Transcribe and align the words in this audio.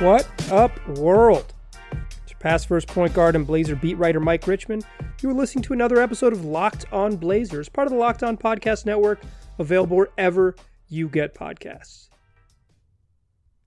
What 0.00 0.26
up, 0.50 0.88
world? 0.96 1.52
It's 1.92 2.30
your 2.30 2.38
pass 2.38 2.64
first 2.64 2.88
point 2.88 3.12
guard 3.12 3.36
and 3.36 3.46
Blazer 3.46 3.76
beat 3.76 3.98
writer 3.98 4.18
Mike 4.18 4.46
Richman. 4.46 4.80
You 5.20 5.28
are 5.28 5.34
listening 5.34 5.62
to 5.64 5.74
another 5.74 6.00
episode 6.00 6.32
of 6.32 6.42
Locked 6.42 6.86
On 6.90 7.16
Blazers, 7.16 7.68
part 7.68 7.86
of 7.86 7.92
the 7.92 7.98
Locked 7.98 8.22
On 8.22 8.38
Podcast 8.38 8.86
Network, 8.86 9.20
available 9.58 9.98
wherever 9.98 10.56
you 10.88 11.06
get 11.06 11.34
podcasts. 11.34 12.08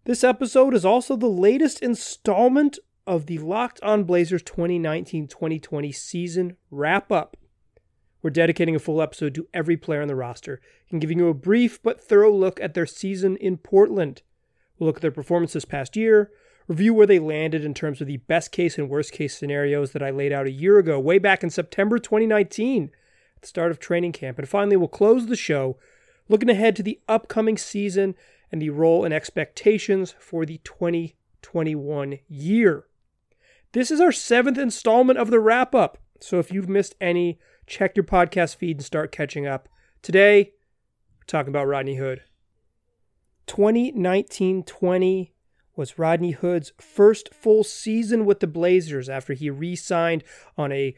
This 0.05 0.23
episode 0.23 0.73
is 0.73 0.83
also 0.83 1.15
the 1.15 1.27
latest 1.27 1.83
installment 1.83 2.79
of 3.05 3.27
the 3.27 3.37
Locked 3.37 3.79
On 3.83 4.03
Blazers 4.03 4.41
2019 4.41 5.27
2020 5.27 5.91
season 5.91 6.57
wrap 6.71 7.11
up. 7.11 7.37
We're 8.23 8.31
dedicating 8.31 8.75
a 8.75 8.79
full 8.79 9.03
episode 9.03 9.35
to 9.35 9.47
every 9.53 9.77
player 9.77 10.01
on 10.01 10.07
the 10.07 10.15
roster 10.15 10.61
and 10.89 10.99
giving 10.99 11.19
you 11.19 11.27
a 11.27 11.35
brief 11.35 11.79
but 11.83 12.03
thorough 12.03 12.33
look 12.33 12.59
at 12.59 12.73
their 12.73 12.87
season 12.87 13.37
in 13.37 13.57
Portland. 13.57 14.23
We'll 14.77 14.87
look 14.87 14.97
at 14.97 15.01
their 15.01 15.11
performance 15.11 15.53
this 15.53 15.65
past 15.65 15.95
year, 15.95 16.31
review 16.67 16.93
where 16.93 17.07
they 17.07 17.19
landed 17.19 17.63
in 17.63 17.73
terms 17.73 18.01
of 18.01 18.07
the 18.07 18.17
best 18.17 18.51
case 18.51 18.77
and 18.77 18.89
worst 18.89 19.11
case 19.11 19.37
scenarios 19.37 19.91
that 19.91 20.03
I 20.03 20.09
laid 20.09 20.31
out 20.31 20.47
a 20.47 20.51
year 20.51 20.77
ago, 20.77 20.99
way 20.99 21.19
back 21.19 21.43
in 21.43 21.49
September 21.49 21.99
2019, 21.99 22.91
at 23.35 23.41
the 23.41 23.47
start 23.47 23.71
of 23.71 23.79
training 23.79 24.13
camp. 24.13 24.39
And 24.39 24.49
finally, 24.49 24.75
we'll 24.75 24.87
close 24.87 25.27
the 25.27 25.35
show 25.35 25.77
looking 26.29 26.49
ahead 26.49 26.75
to 26.75 26.83
the 26.83 26.99
upcoming 27.07 27.57
season 27.57 28.15
and 28.51 28.61
the 28.61 28.69
role 28.69 29.03
and 29.03 29.13
expectations 29.13 30.15
for 30.19 30.45
the 30.45 30.59
2021 30.63 32.19
year. 32.27 32.85
This 33.73 33.91
is 33.91 33.99
our 33.99 34.11
seventh 34.11 34.57
installment 34.57 35.19
of 35.19 35.31
the 35.31 35.39
wrap 35.39 35.73
up. 35.73 35.97
So 36.19 36.39
if 36.39 36.51
you've 36.51 36.69
missed 36.69 36.95
any, 37.01 37.39
check 37.67 37.95
your 37.95 38.03
podcast 38.05 38.55
feed 38.55 38.77
and 38.77 38.85
start 38.85 39.11
catching 39.11 39.47
up. 39.47 39.67
Today, 40.01 40.53
we're 41.17 41.25
talking 41.25 41.49
about 41.49 41.67
Rodney 41.67 41.95
Hood. 41.95 42.21
2019 43.47 44.63
20 44.63 45.33
was 45.75 45.97
Rodney 45.97 46.31
Hood's 46.31 46.71
first 46.79 47.33
full 47.33 47.63
season 47.63 48.25
with 48.25 48.39
the 48.39 48.47
Blazers 48.47 49.09
after 49.09 49.33
he 49.33 49.49
re 49.49 49.75
signed 49.75 50.23
on 50.57 50.71
a 50.71 50.95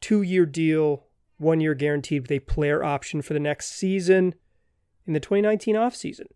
two 0.00 0.22
year 0.22 0.46
deal, 0.46 1.06
one 1.38 1.60
year 1.60 1.74
guaranteed 1.74 2.22
with 2.22 2.32
a 2.32 2.38
player 2.40 2.84
option 2.84 3.22
for 3.22 3.34
the 3.34 3.40
next 3.40 3.72
season 3.72 4.34
in 5.06 5.12
the 5.12 5.20
2019 5.20 5.74
offseason. 5.74 6.26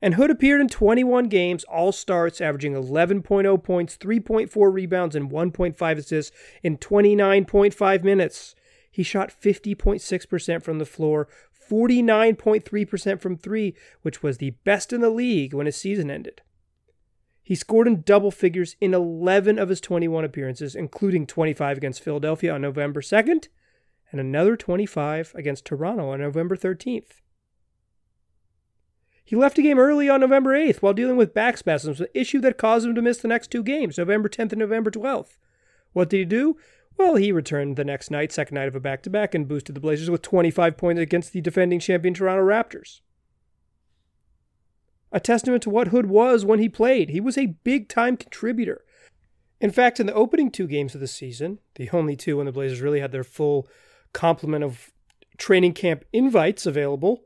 And 0.00 0.14
Hood 0.14 0.30
appeared 0.30 0.60
in 0.60 0.68
21 0.68 1.28
games, 1.28 1.64
all 1.64 1.90
starts, 1.90 2.40
averaging 2.40 2.74
11.0 2.74 3.62
points, 3.62 3.96
3.4 3.96 4.72
rebounds, 4.72 5.16
and 5.16 5.30
1.5 5.30 5.96
assists 5.96 6.36
in 6.62 6.76
29.5 6.76 8.04
minutes. 8.04 8.54
He 8.94 9.02
shot 9.02 9.34
50.6% 9.42 10.62
from 10.62 10.78
the 10.78 10.86
floor, 10.86 11.26
49.3% 11.68 13.20
from 13.20 13.36
three, 13.36 13.74
which 14.02 14.22
was 14.22 14.38
the 14.38 14.50
best 14.62 14.92
in 14.92 15.00
the 15.00 15.10
league 15.10 15.52
when 15.52 15.66
his 15.66 15.76
season 15.76 16.12
ended. 16.12 16.42
He 17.42 17.56
scored 17.56 17.88
in 17.88 18.02
double 18.02 18.30
figures 18.30 18.76
in 18.80 18.94
11 18.94 19.58
of 19.58 19.68
his 19.68 19.80
21 19.80 20.24
appearances, 20.24 20.76
including 20.76 21.26
25 21.26 21.76
against 21.76 22.04
Philadelphia 22.04 22.54
on 22.54 22.62
November 22.62 23.00
2nd 23.00 23.48
and 24.12 24.20
another 24.20 24.56
25 24.56 25.32
against 25.34 25.64
Toronto 25.64 26.10
on 26.10 26.20
November 26.20 26.56
13th. 26.56 27.20
He 29.24 29.34
left 29.34 29.58
a 29.58 29.62
game 29.62 29.80
early 29.80 30.08
on 30.08 30.20
November 30.20 30.52
8th 30.52 30.76
while 30.76 30.94
dealing 30.94 31.16
with 31.16 31.34
back 31.34 31.58
spasms, 31.58 32.00
an 32.00 32.06
issue 32.14 32.40
that 32.42 32.58
caused 32.58 32.86
him 32.86 32.94
to 32.94 33.02
miss 33.02 33.18
the 33.18 33.26
next 33.26 33.50
two 33.50 33.64
games, 33.64 33.98
November 33.98 34.28
10th 34.28 34.52
and 34.52 34.60
November 34.60 34.92
12th. 34.92 35.36
What 35.94 36.10
did 36.10 36.18
he 36.18 36.24
do? 36.24 36.56
Well, 36.96 37.16
he 37.16 37.32
returned 37.32 37.76
the 37.76 37.84
next 37.84 38.10
night, 38.10 38.32
second 38.32 38.54
night 38.54 38.68
of 38.68 38.76
a 38.76 38.80
back 38.80 39.02
to 39.02 39.10
back, 39.10 39.34
and 39.34 39.48
boosted 39.48 39.74
the 39.74 39.80
Blazers 39.80 40.10
with 40.10 40.22
25 40.22 40.76
points 40.76 41.00
against 41.00 41.32
the 41.32 41.40
defending 41.40 41.80
champion 41.80 42.14
Toronto 42.14 42.44
Raptors. 42.44 43.00
A 45.10 45.20
testament 45.20 45.62
to 45.64 45.70
what 45.70 45.88
Hood 45.88 46.06
was 46.06 46.44
when 46.44 46.58
he 46.58 46.68
played. 46.68 47.10
He 47.10 47.20
was 47.20 47.38
a 47.38 47.54
big 47.62 47.88
time 47.88 48.16
contributor. 48.16 48.84
In 49.60 49.70
fact, 49.70 50.00
in 50.00 50.06
the 50.06 50.14
opening 50.14 50.50
two 50.50 50.66
games 50.66 50.94
of 50.94 51.00
the 51.00 51.06
season, 51.06 51.58
the 51.76 51.88
only 51.90 52.16
two 52.16 52.36
when 52.36 52.46
the 52.46 52.52
Blazers 52.52 52.80
really 52.80 53.00
had 53.00 53.12
their 53.12 53.24
full 53.24 53.68
complement 54.12 54.64
of 54.64 54.92
training 55.38 55.72
camp 55.72 56.04
invites 56.12 56.66
available, 56.66 57.24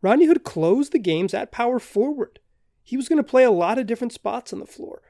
Rodney 0.00 0.26
Hood 0.26 0.44
closed 0.44 0.92
the 0.92 0.98
games 0.98 1.34
at 1.34 1.52
power 1.52 1.78
forward. 1.78 2.40
He 2.82 2.96
was 2.96 3.08
going 3.08 3.18
to 3.18 3.28
play 3.28 3.44
a 3.44 3.50
lot 3.50 3.78
of 3.78 3.86
different 3.86 4.12
spots 4.12 4.52
on 4.52 4.58
the 4.58 4.66
floor. 4.66 5.02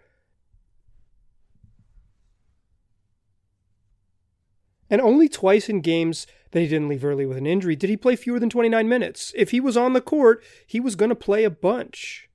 And 4.93 5.01
only 5.01 5.27
twice 5.27 5.71
in 5.71 5.81
games 5.81 6.27
that 6.51 6.61
he 6.61 6.69
didn't 6.69 6.91
leave 6.91 7.03
early 7.03 7.25
with 7.25 7.39
an 7.39 7.47
injury 7.47 7.75
did 7.75 7.89
he 7.89 7.97
play 7.97 8.15
fewer 8.15 8.39
than 8.39 8.51
29 8.51 8.87
minutes. 8.87 9.33
If 9.35 9.51
he 9.51 9.59
was 9.59 9.75
on 9.75 9.95
the 9.95 10.03
court, 10.03 10.45
he 10.67 10.81
was 10.81 10.97
going 10.97 11.09
to 11.09 11.15
play 11.15 11.45
a 11.45 11.51
bunch. 11.51 12.29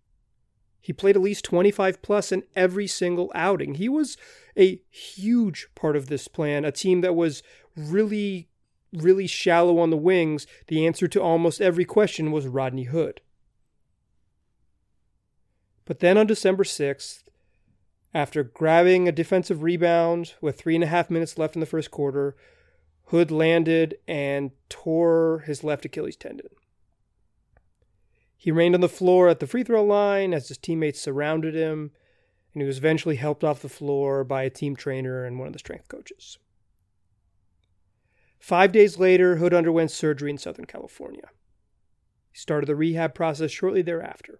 He 0.81 0.91
played 0.91 1.15
at 1.15 1.21
least 1.21 1.45
25 1.45 2.01
plus 2.01 2.31
in 2.31 2.41
every 2.55 2.87
single 2.87 3.31
outing. 3.35 3.75
He 3.75 3.87
was 3.87 4.17
a 4.57 4.81
huge 4.89 5.67
part 5.75 5.95
of 5.95 6.07
this 6.07 6.27
plan, 6.27 6.65
a 6.65 6.71
team 6.71 7.01
that 7.01 7.13
was 7.13 7.43
really, 7.75 8.49
really 8.91 9.27
shallow 9.27 9.77
on 9.77 9.91
the 9.91 9.95
wings. 9.95 10.47
The 10.65 10.87
answer 10.87 11.07
to 11.09 11.21
almost 11.21 11.61
every 11.61 11.85
question 11.85 12.31
was 12.31 12.47
Rodney 12.47 12.85
Hood. 12.85 13.21
But 15.85 15.99
then 15.99 16.17
on 16.17 16.25
December 16.25 16.63
6th, 16.63 17.21
after 18.17 18.41
grabbing 18.41 19.07
a 19.07 19.11
defensive 19.11 19.61
rebound 19.61 20.33
with 20.41 20.57
three 20.57 20.73
and 20.73 20.83
a 20.83 20.87
half 20.87 21.11
minutes 21.11 21.37
left 21.37 21.55
in 21.55 21.59
the 21.59 21.67
first 21.67 21.91
quarter, 21.91 22.35
Hood 23.05 23.29
landed 23.29 23.95
and 24.07 24.49
tore 24.69 25.43
his 25.45 25.63
left 25.63 25.85
Achilles 25.85 26.15
tendon. 26.15 26.47
He 28.35 28.49
remained 28.49 28.73
on 28.73 28.81
the 28.81 28.89
floor 28.89 29.29
at 29.29 29.39
the 29.39 29.45
free 29.45 29.63
throw 29.63 29.83
line 29.83 30.33
as 30.33 30.47
his 30.47 30.57
teammates 30.57 30.99
surrounded 30.99 31.53
him, 31.53 31.91
and 32.55 32.63
he 32.63 32.65
was 32.65 32.79
eventually 32.79 33.17
helped 33.17 33.43
off 33.43 33.61
the 33.61 33.69
floor 33.69 34.23
by 34.23 34.41
a 34.41 34.49
team 34.49 34.75
trainer 34.75 35.23
and 35.23 35.37
one 35.37 35.45
of 35.45 35.53
the 35.53 35.59
strength 35.59 35.87
coaches. 35.87 36.39
Five 38.39 38.71
days 38.71 38.97
later, 38.97 39.35
Hood 39.35 39.53
underwent 39.53 39.91
surgery 39.91 40.31
in 40.31 40.39
Southern 40.39 40.65
California. 40.65 41.29
He 42.31 42.39
started 42.39 42.65
the 42.65 42.75
rehab 42.75 43.13
process 43.13 43.51
shortly 43.51 43.83
thereafter 43.83 44.39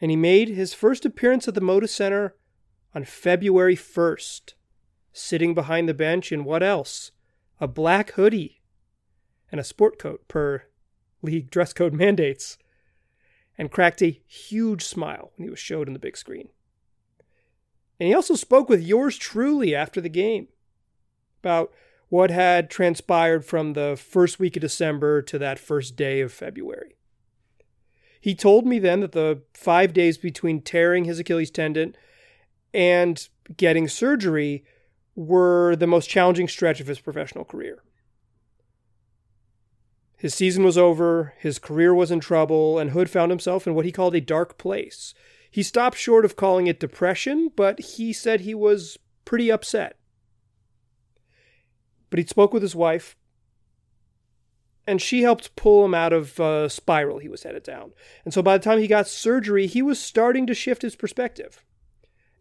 and 0.00 0.10
he 0.10 0.16
made 0.16 0.48
his 0.48 0.74
first 0.74 1.04
appearance 1.04 1.46
at 1.46 1.54
the 1.54 1.60
Moda 1.60 1.88
Center 1.88 2.34
on 2.94 3.04
February 3.04 3.76
1st, 3.76 4.54
sitting 5.12 5.54
behind 5.54 5.88
the 5.88 5.94
bench 5.94 6.32
in 6.32 6.44
what 6.44 6.62
else? 6.62 7.12
A 7.60 7.68
black 7.68 8.12
hoodie 8.12 8.62
and 9.50 9.60
a 9.60 9.64
sport 9.64 9.98
coat 9.98 10.26
per 10.28 10.64
league 11.22 11.50
dress 11.50 11.72
code 11.72 11.92
mandates, 11.92 12.56
and 13.58 13.70
cracked 13.70 14.02
a 14.02 14.20
huge 14.26 14.84
smile 14.84 15.32
when 15.36 15.44
he 15.44 15.50
was 15.50 15.58
showed 15.58 15.86
on 15.86 15.92
the 15.92 15.98
big 15.98 16.16
screen. 16.16 16.48
And 17.98 18.08
he 18.08 18.14
also 18.14 18.34
spoke 18.34 18.68
with 18.68 18.82
yours 18.82 19.18
truly 19.18 19.74
after 19.74 20.00
the 20.00 20.08
game 20.08 20.48
about 21.42 21.72
what 22.08 22.30
had 22.30 22.70
transpired 22.70 23.44
from 23.44 23.74
the 23.74 23.96
first 24.02 24.38
week 24.40 24.56
of 24.56 24.62
December 24.62 25.20
to 25.22 25.38
that 25.38 25.58
first 25.58 25.94
day 25.94 26.20
of 26.20 26.32
February. 26.32 26.96
He 28.20 28.34
told 28.34 28.66
me 28.66 28.78
then 28.78 29.00
that 29.00 29.12
the 29.12 29.42
five 29.54 29.92
days 29.92 30.18
between 30.18 30.60
tearing 30.60 31.04
his 31.04 31.18
Achilles 31.18 31.50
tendon 31.50 31.96
and 32.74 33.28
getting 33.56 33.88
surgery 33.88 34.64
were 35.16 35.74
the 35.74 35.86
most 35.86 36.08
challenging 36.08 36.46
stretch 36.46 36.80
of 36.80 36.86
his 36.86 37.00
professional 37.00 37.44
career. 37.44 37.82
His 40.16 40.34
season 40.34 40.64
was 40.64 40.76
over, 40.76 41.32
his 41.38 41.58
career 41.58 41.94
was 41.94 42.10
in 42.10 42.20
trouble, 42.20 42.78
and 42.78 42.90
Hood 42.90 43.08
found 43.08 43.30
himself 43.30 43.66
in 43.66 43.74
what 43.74 43.86
he 43.86 43.92
called 43.92 44.14
a 44.14 44.20
dark 44.20 44.58
place. 44.58 45.14
He 45.50 45.62
stopped 45.62 45.96
short 45.96 46.26
of 46.26 46.36
calling 46.36 46.66
it 46.66 46.78
depression, 46.78 47.50
but 47.56 47.80
he 47.80 48.12
said 48.12 48.40
he 48.40 48.54
was 48.54 48.98
pretty 49.24 49.50
upset. 49.50 49.96
But 52.10 52.18
he 52.18 52.26
spoke 52.26 52.52
with 52.52 52.62
his 52.62 52.76
wife, 52.76 53.16
and 54.86 55.00
she 55.00 55.22
helped 55.22 55.56
pull 55.56 55.84
him 55.84 55.94
out 55.94 56.12
of 56.12 56.38
a 56.40 56.68
spiral 56.68 57.18
he 57.18 57.28
was 57.28 57.42
headed 57.42 57.62
down. 57.62 57.92
And 58.24 58.34
so 58.34 58.42
by 58.42 58.56
the 58.56 58.64
time 58.64 58.78
he 58.78 58.86
got 58.86 59.06
surgery, 59.06 59.66
he 59.66 59.82
was 59.82 60.00
starting 60.00 60.46
to 60.46 60.54
shift 60.54 60.82
his 60.82 60.96
perspective. 60.96 61.64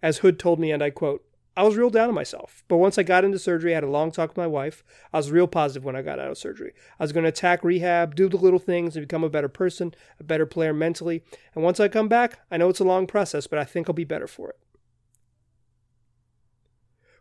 As 0.01 0.19
Hood 0.19 0.39
told 0.39 0.59
me, 0.59 0.71
and 0.71 0.81
I 0.81 0.89
quote, 0.89 1.23
I 1.57 1.63
was 1.63 1.75
real 1.75 1.89
down 1.89 2.07
on 2.07 2.15
myself. 2.15 2.63
But 2.69 2.77
once 2.77 2.97
I 2.97 3.03
got 3.03 3.25
into 3.25 3.37
surgery, 3.37 3.73
I 3.73 3.75
had 3.75 3.83
a 3.83 3.89
long 3.89 4.11
talk 4.11 4.29
with 4.29 4.37
my 4.37 4.47
wife. 4.47 4.81
I 5.11 5.17
was 5.17 5.29
real 5.29 5.47
positive 5.47 5.83
when 5.83 5.95
I 5.95 6.01
got 6.01 6.17
out 6.17 6.31
of 6.31 6.37
surgery. 6.37 6.71
I 6.97 7.03
was 7.03 7.11
going 7.11 7.23
to 7.23 7.29
attack 7.29 7.65
rehab, 7.65 8.15
do 8.15 8.29
the 8.29 8.37
little 8.37 8.59
things, 8.59 8.95
and 8.95 9.05
become 9.05 9.25
a 9.25 9.29
better 9.29 9.49
person, 9.49 9.93
a 10.21 10.23
better 10.23 10.45
player 10.45 10.73
mentally. 10.73 11.21
And 11.53 11.63
once 11.63 11.81
I 11.81 11.89
come 11.89 12.07
back, 12.07 12.39
I 12.49 12.55
know 12.55 12.69
it's 12.69 12.79
a 12.79 12.85
long 12.85 13.07
process, 13.07 13.45
but 13.45 13.59
I 13.59 13.65
think 13.65 13.89
I'll 13.89 13.93
be 13.93 14.05
better 14.05 14.27
for 14.27 14.51
it. 14.51 14.59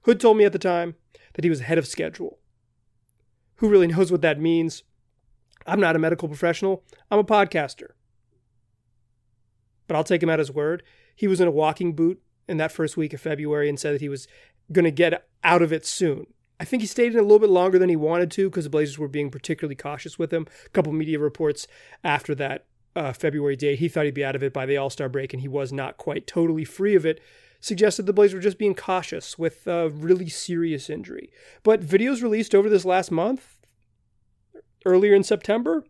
Hood 0.02 0.20
told 0.20 0.36
me 0.36 0.44
at 0.44 0.52
the 0.52 0.58
time 0.60 0.94
that 1.34 1.44
he 1.44 1.50
was 1.50 1.60
ahead 1.60 1.78
of 1.78 1.88
schedule. 1.88 2.38
Who 3.56 3.68
really 3.68 3.86
knows 3.88 4.12
what 4.12 4.22
that 4.22 4.40
means? 4.40 4.84
I'm 5.66 5.80
not 5.80 5.96
a 5.96 5.98
medical 5.98 6.28
professional, 6.28 6.82
I'm 7.10 7.18
a 7.18 7.24
podcaster. 7.24 7.90
But 9.86 9.96
I'll 9.96 10.04
take 10.04 10.22
him 10.22 10.30
at 10.30 10.38
his 10.38 10.50
word. 10.50 10.82
He 11.16 11.26
was 11.26 11.40
in 11.40 11.48
a 11.48 11.52
walking 11.52 11.94
boot 11.94 12.22
in 12.46 12.58
that 12.58 12.72
first 12.72 12.96
week 12.96 13.12
of 13.12 13.20
February 13.20 13.68
and 13.68 13.78
said 13.78 13.94
that 13.94 14.00
he 14.00 14.08
was 14.08 14.28
going 14.70 14.84
to 14.84 14.90
get 14.90 15.26
out 15.42 15.62
of 15.62 15.72
it 15.72 15.86
soon. 15.86 16.26
I 16.60 16.64
think 16.64 16.82
he 16.82 16.86
stayed 16.86 17.12
in 17.12 17.18
a 17.18 17.22
little 17.22 17.38
bit 17.38 17.50
longer 17.50 17.78
than 17.78 17.88
he 17.88 17.96
wanted 17.96 18.30
to 18.32 18.50
because 18.50 18.64
the 18.64 18.70
Blazers 18.70 18.98
were 18.98 19.08
being 19.08 19.30
particularly 19.30 19.76
cautious 19.76 20.18
with 20.18 20.32
him. 20.32 20.46
A 20.66 20.68
couple 20.70 20.92
media 20.92 21.18
reports 21.18 21.68
after 22.02 22.34
that 22.34 22.66
uh, 22.96 23.12
February 23.12 23.56
date. 23.56 23.78
He 23.78 23.88
thought 23.88 24.06
he'd 24.06 24.14
be 24.14 24.24
out 24.24 24.34
of 24.34 24.42
it 24.42 24.52
by 24.52 24.66
the 24.66 24.76
All 24.76 24.90
Star 24.90 25.08
break, 25.08 25.32
and 25.32 25.40
he 25.40 25.48
was 25.48 25.72
not 25.72 25.96
quite 25.96 26.26
totally 26.26 26.64
free 26.64 26.96
of 26.96 27.06
it. 27.06 27.20
Suggested 27.60 28.06
the 28.06 28.12
Blazers 28.12 28.34
were 28.34 28.40
just 28.40 28.58
being 28.58 28.74
cautious 28.74 29.38
with 29.38 29.66
a 29.66 29.88
really 29.88 30.28
serious 30.28 30.90
injury. 30.90 31.30
But 31.62 31.80
videos 31.80 32.22
released 32.22 32.54
over 32.54 32.68
this 32.68 32.84
last 32.84 33.10
month, 33.10 33.57
earlier 34.84 35.14
in 35.14 35.22
September, 35.22 35.84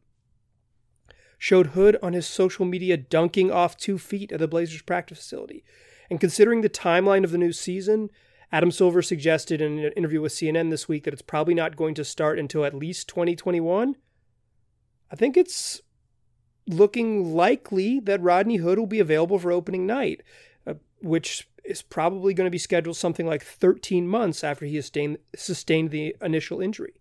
showed 1.39 1.69
Hood 1.69 1.97
on 2.03 2.13
his 2.13 2.27
social 2.27 2.65
media 2.65 2.97
dunking 2.97 3.51
off 3.51 3.77
two 3.77 3.99
feet 3.99 4.33
at 4.33 4.41
the 4.41 4.49
Blazers 4.49 4.83
practice 4.83 5.19
facility. 5.19 5.65
And 6.11 6.21
considering 6.21 6.63
the 6.63 6.69
timeline 6.69 7.25
of 7.25 7.31
the 7.31 7.39
new 7.39 7.53
season, 7.53 8.11
Adam 8.51 8.71
Silver 8.71 9.03
suggested 9.03 9.61
in 9.61 9.79
an 9.79 9.93
interview 9.93 10.21
with 10.21 10.33
CNN 10.33 10.71
this 10.71 10.89
week 10.89 11.05
that 11.05 11.13
it's 11.13 11.23
probably 11.23 11.55
not 11.55 11.77
going 11.77 11.95
to 11.95 12.05
start 12.05 12.39
until 12.39 12.65
at 12.65 12.75
least 12.75 13.09
2021. 13.09 13.95
I 15.11 15.17
think 15.17 15.37
it's 15.37 15.83
looking 16.67 17.35
likely 17.35 18.01
that 18.01 18.23
Rodney 18.23 18.57
Hood 18.57 18.79
will 18.79 18.87
be 18.87 19.01
available 19.01 19.39
for 19.39 19.53
opening 19.53 19.87
night, 19.87 20.23
uh, 20.67 20.75
which 21.01 21.49
is 21.65 21.83
probably 21.83 22.33
going 22.35 22.47
to 22.47 22.51
be 22.51 22.59
scheduled 22.59 22.97
something 22.97 23.27
like 23.27 23.45
13 23.45 24.09
months 24.09 24.43
after 24.43 24.65
he 24.65 24.81
sustained, 24.81 25.19
sustained 25.37 25.91
the 25.91 26.17
initial 26.23 26.61
injury. 26.61 26.95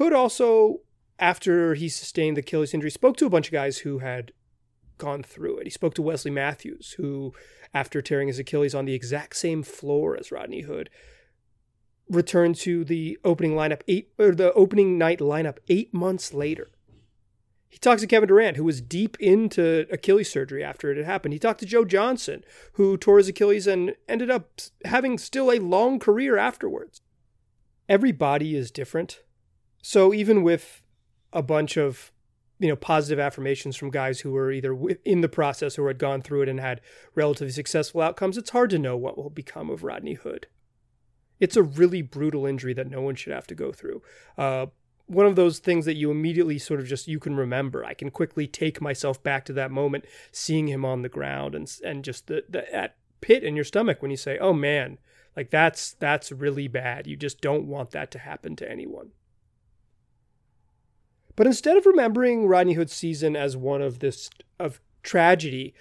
Hood 0.00 0.14
also, 0.14 0.80
after 1.18 1.74
he 1.74 1.90
sustained 1.90 2.38
the 2.38 2.40
Achilles 2.40 2.72
injury, 2.72 2.90
spoke 2.90 3.18
to 3.18 3.26
a 3.26 3.30
bunch 3.30 3.48
of 3.48 3.52
guys 3.52 3.78
who 3.78 3.98
had 3.98 4.32
gone 4.96 5.22
through 5.22 5.58
it. 5.58 5.66
He 5.66 5.70
spoke 5.70 5.92
to 5.94 6.02
Wesley 6.02 6.30
Matthews, 6.30 6.92
who, 6.92 7.34
after 7.74 8.00
tearing 8.00 8.28
his 8.28 8.38
Achilles 8.38 8.74
on 8.74 8.86
the 8.86 8.94
exact 8.94 9.36
same 9.36 9.62
floor 9.62 10.16
as 10.16 10.32
Rodney 10.32 10.62
Hood, 10.62 10.88
returned 12.08 12.56
to 12.56 12.82
the 12.82 13.18
opening 13.26 13.52
lineup 13.52 13.82
eight 13.88 14.10
or 14.18 14.34
the 14.34 14.54
opening 14.54 14.96
night 14.96 15.18
lineup 15.18 15.58
eight 15.68 15.92
months 15.92 16.32
later. 16.32 16.70
He 17.68 17.76
talks 17.76 18.00
to 18.00 18.06
Kevin 18.06 18.28
Durant, 18.28 18.56
who 18.56 18.64
was 18.64 18.80
deep 18.80 19.18
into 19.20 19.86
Achilles 19.92 20.30
surgery 20.30 20.64
after 20.64 20.90
it 20.90 20.96
had 20.96 21.04
happened. 21.04 21.34
He 21.34 21.38
talked 21.38 21.60
to 21.60 21.66
Joe 21.66 21.84
Johnson, 21.84 22.42
who 22.72 22.96
tore 22.96 23.18
his 23.18 23.28
Achilles 23.28 23.66
and 23.66 23.94
ended 24.08 24.30
up 24.30 24.62
having 24.86 25.18
still 25.18 25.52
a 25.52 25.58
long 25.58 25.98
career 25.98 26.38
afterwards. 26.38 27.02
Every 27.86 28.12
body 28.12 28.56
is 28.56 28.70
different. 28.70 29.20
So 29.82 30.12
even 30.12 30.42
with 30.42 30.82
a 31.32 31.42
bunch 31.42 31.76
of 31.76 32.12
you 32.58 32.68
know 32.68 32.76
positive 32.76 33.18
affirmations 33.18 33.76
from 33.76 33.90
guys 33.90 34.20
who 34.20 34.32
were 34.32 34.52
either 34.52 34.76
in 35.04 35.22
the 35.22 35.28
process 35.28 35.78
or 35.78 35.88
had 35.88 35.98
gone 35.98 36.22
through 36.22 36.42
it 36.42 36.48
and 36.48 36.60
had 36.60 36.80
relatively 37.14 37.52
successful 37.52 38.02
outcomes, 38.02 38.36
it's 38.36 38.50
hard 38.50 38.70
to 38.70 38.78
know 38.78 38.96
what 38.96 39.16
will 39.16 39.30
become 39.30 39.70
of 39.70 39.82
Rodney 39.82 40.14
Hood. 40.14 40.46
It's 41.40 41.56
a 41.56 41.62
really 41.62 42.02
brutal 42.02 42.44
injury 42.44 42.74
that 42.74 42.90
no 42.90 43.00
one 43.00 43.14
should 43.14 43.32
have 43.32 43.46
to 43.46 43.54
go 43.54 43.72
through. 43.72 44.02
Uh, 44.36 44.66
one 45.06 45.26
of 45.26 45.36
those 45.36 45.58
things 45.58 45.86
that 45.86 45.96
you 45.96 46.10
immediately 46.10 46.58
sort 46.58 46.78
of 46.78 46.86
just 46.86 47.08
you 47.08 47.18
can 47.18 47.34
remember. 47.34 47.84
I 47.84 47.94
can 47.94 48.10
quickly 48.10 48.46
take 48.46 48.80
myself 48.80 49.20
back 49.22 49.44
to 49.46 49.52
that 49.54 49.70
moment, 49.70 50.04
seeing 50.30 50.68
him 50.68 50.84
on 50.84 51.02
the 51.02 51.08
ground 51.08 51.54
and 51.54 51.70
and 51.84 52.04
just 52.04 52.26
the, 52.28 52.44
the 52.48 52.66
that 52.70 52.96
pit 53.20 53.42
in 53.42 53.56
your 53.56 53.64
stomach 53.64 54.02
when 54.02 54.10
you 54.10 54.16
say, 54.16 54.38
"Oh 54.38 54.52
man, 54.52 54.98
like 55.34 55.50
that's 55.50 55.94
that's 55.94 56.30
really 56.30 56.68
bad." 56.68 57.06
You 57.06 57.16
just 57.16 57.40
don't 57.40 57.66
want 57.66 57.90
that 57.90 58.10
to 58.12 58.18
happen 58.18 58.54
to 58.56 58.70
anyone. 58.70 59.10
But 61.40 61.46
instead 61.46 61.78
of 61.78 61.86
remembering 61.86 62.48
Rodney 62.48 62.74
Hood's 62.74 62.92
season 62.92 63.34
as 63.34 63.56
one 63.56 63.80
of 63.80 64.00
this 64.00 64.28
of 64.58 64.78
tragedy, 65.02 65.72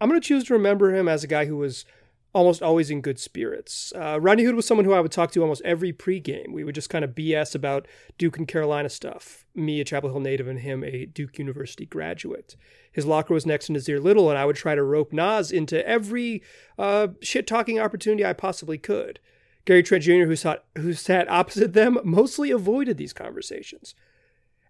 I'm 0.00 0.08
going 0.08 0.20
to 0.20 0.24
choose 0.24 0.44
to 0.44 0.52
remember 0.52 0.94
him 0.94 1.08
as 1.08 1.24
a 1.24 1.26
guy 1.26 1.46
who 1.46 1.56
was 1.56 1.84
almost 2.32 2.62
always 2.62 2.88
in 2.88 3.00
good 3.00 3.18
spirits. 3.18 3.92
Uh, 3.96 4.20
Rodney 4.20 4.44
Hood 4.44 4.54
was 4.54 4.64
someone 4.64 4.84
who 4.84 4.92
I 4.92 5.00
would 5.00 5.10
talk 5.10 5.32
to 5.32 5.42
almost 5.42 5.62
every 5.64 5.92
pregame. 5.92 6.52
We 6.52 6.62
would 6.62 6.76
just 6.76 6.88
kind 6.88 7.04
of 7.04 7.16
BS 7.16 7.56
about 7.56 7.88
Duke 8.16 8.36
and 8.38 8.46
Carolina 8.46 8.88
stuff. 8.88 9.44
Me, 9.56 9.80
a 9.80 9.84
Chapel 9.84 10.10
Hill 10.10 10.20
native, 10.20 10.46
and 10.46 10.60
him, 10.60 10.84
a 10.84 11.06
Duke 11.06 11.36
University 11.36 11.84
graduate. 11.84 12.54
His 12.92 13.04
locker 13.04 13.34
was 13.34 13.44
next 13.44 13.66
to 13.66 13.72
Nassir 13.72 14.00
Little, 14.00 14.30
and 14.30 14.38
I 14.38 14.44
would 14.44 14.54
try 14.54 14.76
to 14.76 14.84
rope 14.84 15.12
Nas 15.12 15.50
into 15.50 15.84
every 15.84 16.44
uh, 16.78 17.08
shit 17.22 17.48
talking 17.48 17.80
opportunity 17.80 18.24
I 18.24 18.34
possibly 18.34 18.78
could. 18.78 19.18
Gary 19.64 19.82
Trent 19.82 20.04
Jr., 20.04 20.26
who 20.26 20.36
sat, 20.36 20.62
who 20.76 20.94
sat 20.94 21.28
opposite 21.28 21.72
them, 21.72 21.98
mostly 22.04 22.52
avoided 22.52 22.98
these 22.98 23.12
conversations. 23.12 23.96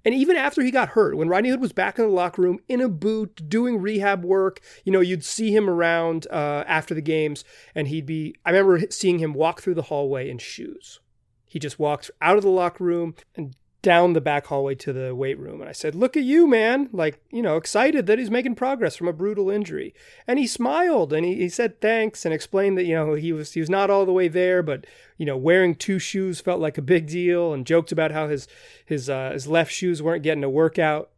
And 0.08 0.16
even 0.16 0.36
after 0.36 0.62
he 0.62 0.70
got 0.70 0.88
hurt, 0.88 1.18
when 1.18 1.28
Rodney 1.28 1.50
Hood 1.50 1.60
was 1.60 1.74
back 1.74 1.98
in 1.98 2.06
the 2.06 2.10
locker 2.10 2.40
room 2.40 2.60
in 2.66 2.80
a 2.80 2.88
boot 2.88 3.46
doing 3.46 3.78
rehab 3.78 4.24
work, 4.24 4.58
you 4.82 4.90
know, 4.90 5.00
you'd 5.00 5.22
see 5.22 5.54
him 5.54 5.68
around 5.68 6.26
uh, 6.30 6.64
after 6.66 6.94
the 6.94 7.02
games, 7.02 7.44
and 7.74 7.88
he'd 7.88 8.06
be. 8.06 8.34
I 8.42 8.52
remember 8.52 8.86
seeing 8.88 9.18
him 9.18 9.34
walk 9.34 9.60
through 9.60 9.74
the 9.74 9.82
hallway 9.82 10.30
in 10.30 10.38
shoes. 10.38 11.00
He 11.44 11.58
just 11.58 11.78
walked 11.78 12.10
out 12.22 12.38
of 12.38 12.42
the 12.42 12.48
locker 12.48 12.84
room 12.84 13.16
and 13.36 13.54
down 13.88 14.12
the 14.12 14.20
back 14.20 14.44
hallway 14.48 14.74
to 14.74 14.92
the 14.92 15.14
weight 15.14 15.38
room. 15.38 15.62
And 15.62 15.70
I 15.70 15.72
said, 15.72 15.94
Look 15.94 16.14
at 16.14 16.22
you, 16.22 16.46
man. 16.46 16.90
Like, 16.92 17.22
you 17.30 17.40
know, 17.40 17.56
excited 17.56 18.04
that 18.04 18.18
he's 18.18 18.30
making 18.30 18.54
progress 18.54 18.94
from 18.94 19.08
a 19.08 19.14
brutal 19.14 19.48
injury. 19.48 19.94
And 20.26 20.38
he 20.38 20.46
smiled 20.46 21.10
and 21.10 21.24
he, 21.24 21.36
he 21.36 21.48
said 21.48 21.80
thanks 21.80 22.26
and 22.26 22.34
explained 22.34 22.76
that, 22.76 22.84
you 22.84 22.94
know, 22.94 23.14
he 23.14 23.32
was 23.32 23.54
he 23.54 23.60
was 23.60 23.70
not 23.70 23.88
all 23.88 24.04
the 24.04 24.12
way 24.12 24.28
there, 24.28 24.62
but, 24.62 24.86
you 25.16 25.24
know, 25.24 25.38
wearing 25.38 25.74
two 25.74 25.98
shoes 25.98 26.38
felt 26.38 26.60
like 26.60 26.76
a 26.76 26.82
big 26.82 27.06
deal 27.06 27.54
and 27.54 27.64
joked 27.64 27.90
about 27.90 28.10
how 28.10 28.28
his 28.28 28.46
his 28.84 29.08
uh, 29.08 29.30
his 29.32 29.46
left 29.46 29.72
shoes 29.72 30.02
weren't 30.02 30.22
getting 30.22 30.44
a 30.44 30.50
workout 30.50 31.08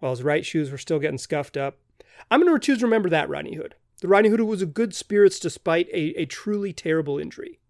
while 0.00 0.10
his 0.10 0.24
right 0.24 0.44
shoes 0.44 0.72
were 0.72 0.76
still 0.76 0.98
getting 0.98 1.18
scuffed 1.18 1.56
up. 1.56 1.76
I'm 2.32 2.44
gonna 2.44 2.58
choose 2.58 2.80
to 2.80 2.84
remember 2.84 3.10
that 3.10 3.28
Rodney 3.28 3.54
Hood. 3.54 3.76
The 4.00 4.08
Rodney 4.08 4.30
Hood 4.30 4.40
who 4.40 4.46
was 4.46 4.60
a 4.60 4.66
good 4.66 4.92
spirits 4.92 5.38
despite 5.38 5.86
a, 5.90 6.20
a 6.20 6.26
truly 6.26 6.72
terrible 6.72 7.16
injury 7.16 7.60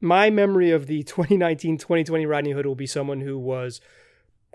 my 0.00 0.30
memory 0.30 0.70
of 0.70 0.86
the 0.86 1.02
2019 1.04 1.78
2020 1.78 2.26
Rodney 2.26 2.52
Hood 2.52 2.66
will 2.66 2.74
be 2.74 2.86
someone 2.86 3.20
who 3.20 3.38
was 3.38 3.80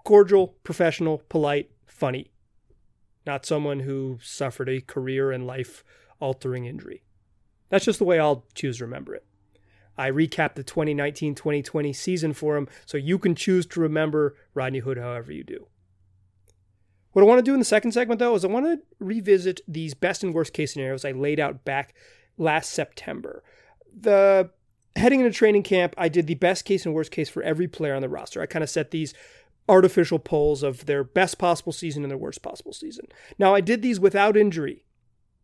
cordial, 0.03 0.55
professional, 0.63 1.23
polite, 1.29 1.71
funny, 1.85 2.31
not 3.25 3.45
someone 3.45 3.81
who 3.81 4.19
suffered 4.21 4.69
a 4.69 4.81
career 4.81 5.31
and 5.31 5.47
life 5.47 5.83
altering 6.19 6.65
injury. 6.65 7.03
That's 7.69 7.85
just 7.85 7.99
the 7.99 8.05
way 8.05 8.19
I'll 8.19 8.45
choose 8.53 8.77
to 8.77 8.85
remember 8.85 9.15
it. 9.15 9.25
I 9.97 10.09
recap 10.09 10.55
the 10.55 10.63
2019 10.63 11.35
2020 11.35 11.93
season 11.93 12.33
for 12.33 12.57
him, 12.57 12.67
so 12.85 12.97
you 12.97 13.19
can 13.19 13.35
choose 13.35 13.65
to 13.67 13.79
remember 13.79 14.35
Rodney 14.53 14.79
Hood 14.79 14.97
however 14.97 15.31
you 15.31 15.43
do. 15.43 15.67
What 17.11 17.21
I 17.21 17.25
want 17.25 17.39
to 17.39 17.43
do 17.43 17.53
in 17.53 17.59
the 17.59 17.65
second 17.65 17.91
segment, 17.91 18.17
though, 18.17 18.33
is 18.33 18.43
I 18.43 18.47
want 18.47 18.65
to 18.65 18.81
revisit 18.99 19.61
these 19.67 19.93
best 19.93 20.23
and 20.23 20.33
worst 20.33 20.51
case 20.51 20.73
scenarios 20.73 21.05
I 21.05 21.11
laid 21.11 21.39
out 21.39 21.63
back 21.63 21.93
last 22.37 22.71
September. 22.71 23.43
The 23.95 24.49
heading 24.95 25.19
into 25.19 25.31
training 25.31 25.63
camp, 25.63 25.95
I 25.97 26.09
did 26.09 26.27
the 26.27 26.35
best 26.35 26.65
case 26.65 26.85
and 26.85 26.93
worst 26.93 27.11
case 27.11 27.29
for 27.29 27.43
every 27.43 27.67
player 27.67 27.95
on 27.95 28.01
the 28.01 28.09
roster. 28.09 28.41
I 28.41 28.45
kind 28.45 28.63
of 28.63 28.69
set 28.69 28.91
these 28.91 29.13
artificial 29.67 30.19
poles 30.19 30.63
of 30.63 30.85
their 30.85 31.03
best 31.03 31.37
possible 31.37 31.71
season 31.71 32.03
and 32.03 32.11
their 32.11 32.17
worst 32.17 32.41
possible 32.41 32.73
season. 32.73 33.05
Now, 33.39 33.55
I 33.55 33.61
did 33.61 33.81
these 33.81 33.99
without 33.99 34.35
injury. 34.35 34.83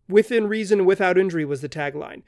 Within 0.08 0.48
reason, 0.48 0.86
without 0.86 1.18
injury 1.18 1.46
was 1.46 1.62
the 1.62 1.70
tagline. 1.70 2.24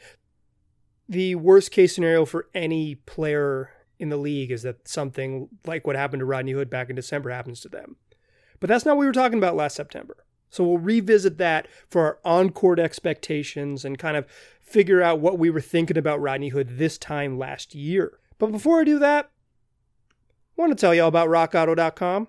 The 1.09 1.35
worst 1.35 1.71
case 1.71 1.93
scenario 1.93 2.25
for 2.25 2.47
any 2.53 2.95
player 2.95 3.71
in 3.99 4.09
the 4.09 4.17
league 4.17 4.51
is 4.51 4.63
that 4.63 4.87
something 4.87 5.49
like 5.65 5.85
what 5.85 5.95
happened 5.95 6.21
to 6.21 6.25
Rodney 6.25 6.53
Hood 6.53 6.69
back 6.69 6.89
in 6.89 6.95
December 6.95 7.29
happens 7.29 7.59
to 7.61 7.69
them. 7.69 7.97
But 8.59 8.67
that's 8.67 8.85
not 8.85 8.95
what 8.95 9.01
we 9.01 9.05
were 9.07 9.11
talking 9.11 9.37
about 9.37 9.55
last 9.55 9.75
September. 9.75 10.25
So 10.49 10.63
we'll 10.63 10.77
revisit 10.77 11.37
that 11.37 11.67
for 11.89 12.01
our 12.01 12.19
on 12.23 12.51
court 12.51 12.79
expectations 12.79 13.83
and 13.83 13.97
kind 13.97 14.17
of 14.17 14.27
figure 14.71 15.01
out 15.01 15.19
what 15.19 15.37
we 15.37 15.49
were 15.49 15.61
thinking 15.61 15.97
about 15.97 16.21
Rodney 16.21 16.49
Hood 16.49 16.77
this 16.77 16.97
time 16.97 17.37
last 17.37 17.75
year. 17.75 18.19
But 18.37 18.51
before 18.51 18.81
I 18.81 18.83
do 18.83 18.99
that, 18.99 19.29
I 20.57 20.61
want 20.61 20.71
to 20.71 20.79
tell 20.79 20.95
you 20.95 21.03
all 21.03 21.07
about 21.07 21.29
rockauto.com. 21.29 22.27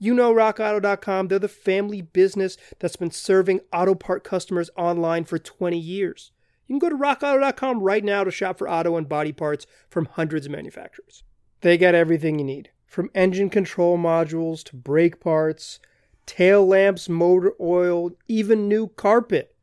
You 0.00 0.14
know 0.14 0.32
rockauto.com, 0.32 1.28
they're 1.28 1.38
the 1.38 1.48
family 1.48 2.02
business 2.02 2.56
that's 2.78 2.96
been 2.96 3.10
serving 3.10 3.60
auto 3.72 3.94
part 3.94 4.22
customers 4.22 4.70
online 4.76 5.24
for 5.24 5.38
20 5.38 5.78
years. 5.78 6.30
You 6.66 6.74
can 6.74 6.78
go 6.78 6.90
to 6.90 7.02
rockauto.com 7.02 7.80
right 7.80 8.04
now 8.04 8.22
to 8.24 8.30
shop 8.30 8.58
for 8.58 8.70
auto 8.70 8.96
and 8.96 9.08
body 9.08 9.32
parts 9.32 9.66
from 9.88 10.04
hundreds 10.04 10.46
of 10.46 10.52
manufacturers. 10.52 11.24
They 11.62 11.78
got 11.78 11.94
everything 11.94 12.38
you 12.38 12.44
need, 12.44 12.70
from 12.86 13.10
engine 13.14 13.50
control 13.50 13.98
modules 13.98 14.62
to 14.64 14.76
brake 14.76 15.18
parts, 15.18 15.80
tail 16.26 16.64
lamps, 16.64 17.08
motor 17.08 17.54
oil, 17.60 18.10
even 18.28 18.68
new 18.68 18.88
carpet. 18.88 19.56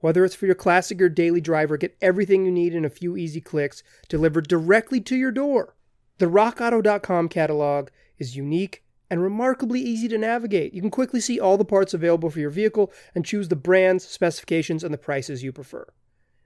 Whether 0.00 0.24
it's 0.24 0.34
for 0.34 0.46
your 0.46 0.54
classic 0.54 1.00
or 1.02 1.08
daily 1.08 1.40
driver, 1.40 1.76
get 1.76 1.96
everything 2.00 2.44
you 2.44 2.52
need 2.52 2.74
in 2.74 2.84
a 2.84 2.90
few 2.90 3.16
easy 3.16 3.40
clicks 3.40 3.82
delivered 4.08 4.48
directly 4.48 5.00
to 5.00 5.16
your 5.16 5.32
door. 5.32 5.74
The 6.18 6.26
RockAuto.com 6.26 7.28
catalog 7.28 7.88
is 8.18 8.36
unique 8.36 8.84
and 9.10 9.22
remarkably 9.22 9.80
easy 9.80 10.08
to 10.08 10.18
navigate. 10.18 10.74
You 10.74 10.80
can 10.80 10.90
quickly 10.90 11.20
see 11.20 11.40
all 11.40 11.56
the 11.56 11.64
parts 11.64 11.94
available 11.94 12.30
for 12.30 12.40
your 12.40 12.50
vehicle 12.50 12.92
and 13.14 13.24
choose 13.24 13.48
the 13.48 13.56
brands, 13.56 14.06
specifications, 14.06 14.84
and 14.84 14.92
the 14.92 14.98
prices 14.98 15.42
you 15.42 15.52
prefer. 15.52 15.86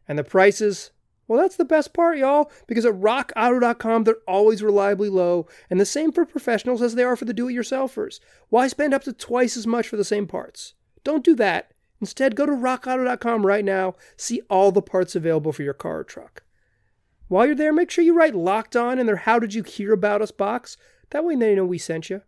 And 0.07 0.19
the 0.19 0.25
prices, 0.25 0.91
well, 1.27 1.41
that's 1.41 1.57
the 1.57 1.65
best 1.65 1.93
part, 1.93 2.19
y'all, 2.19 2.51
because 2.67 2.85
at 2.87 2.95
rockauto.com, 2.95 4.05
they're 4.05 4.17
always 4.29 4.63
reliably 4.63 5.09
low, 5.09 5.47
and 5.71 5.81
the 5.81 5.87
same 5.87 6.13
for 6.13 6.25
professionals 6.25 6.83
as 6.83 6.95
they 6.95 7.05
are 7.05 7.17
for 7.17 7.25
the 7.25 7.35
do 7.35 7.49
it 7.49 7.55
yourselfers. 7.55 8.21
Why 8.49 8.69
spend 8.69 8.95
up 8.95 9.03
to 9.05 9.13
twice 9.13 9.57
as 9.57 9.67
much 9.67 9.89
for 9.89 9.97
the 9.97 10.05
same 10.05 10.27
parts? 10.27 10.75
Don't 11.05 11.25
do 11.25 11.35
that. 11.37 11.72
Instead, 12.03 12.35
go 12.35 12.45
to 12.45 12.51
rockauto.com 12.51 13.47
right 13.47 13.65
now, 13.65 13.95
see 14.17 14.41
all 14.51 14.73
the 14.73 14.83
parts 14.83 15.15
available 15.15 15.53
for 15.53 15.63
your 15.63 15.73
car 15.73 16.01
or 16.01 16.05
truck. 16.05 16.43
While 17.29 17.47
you're 17.47 17.55
there, 17.55 17.73
make 17.73 17.93
sure 17.93 18.03
you 18.03 18.13
write 18.13 18.35
locked 18.35 18.75
on 18.75 18.99
in 18.99 19.07
their 19.07 19.17
How 19.17 19.39
Did 19.39 19.55
You 19.55 19.63
Hear 19.63 19.93
About 19.93 20.21
Us 20.21 20.33
box. 20.33 20.77
That 21.11 21.25
way 21.25 21.37
they 21.37 21.55
know 21.55 21.65
we 21.65 21.79
sent 21.79 22.11
you. 22.11 22.23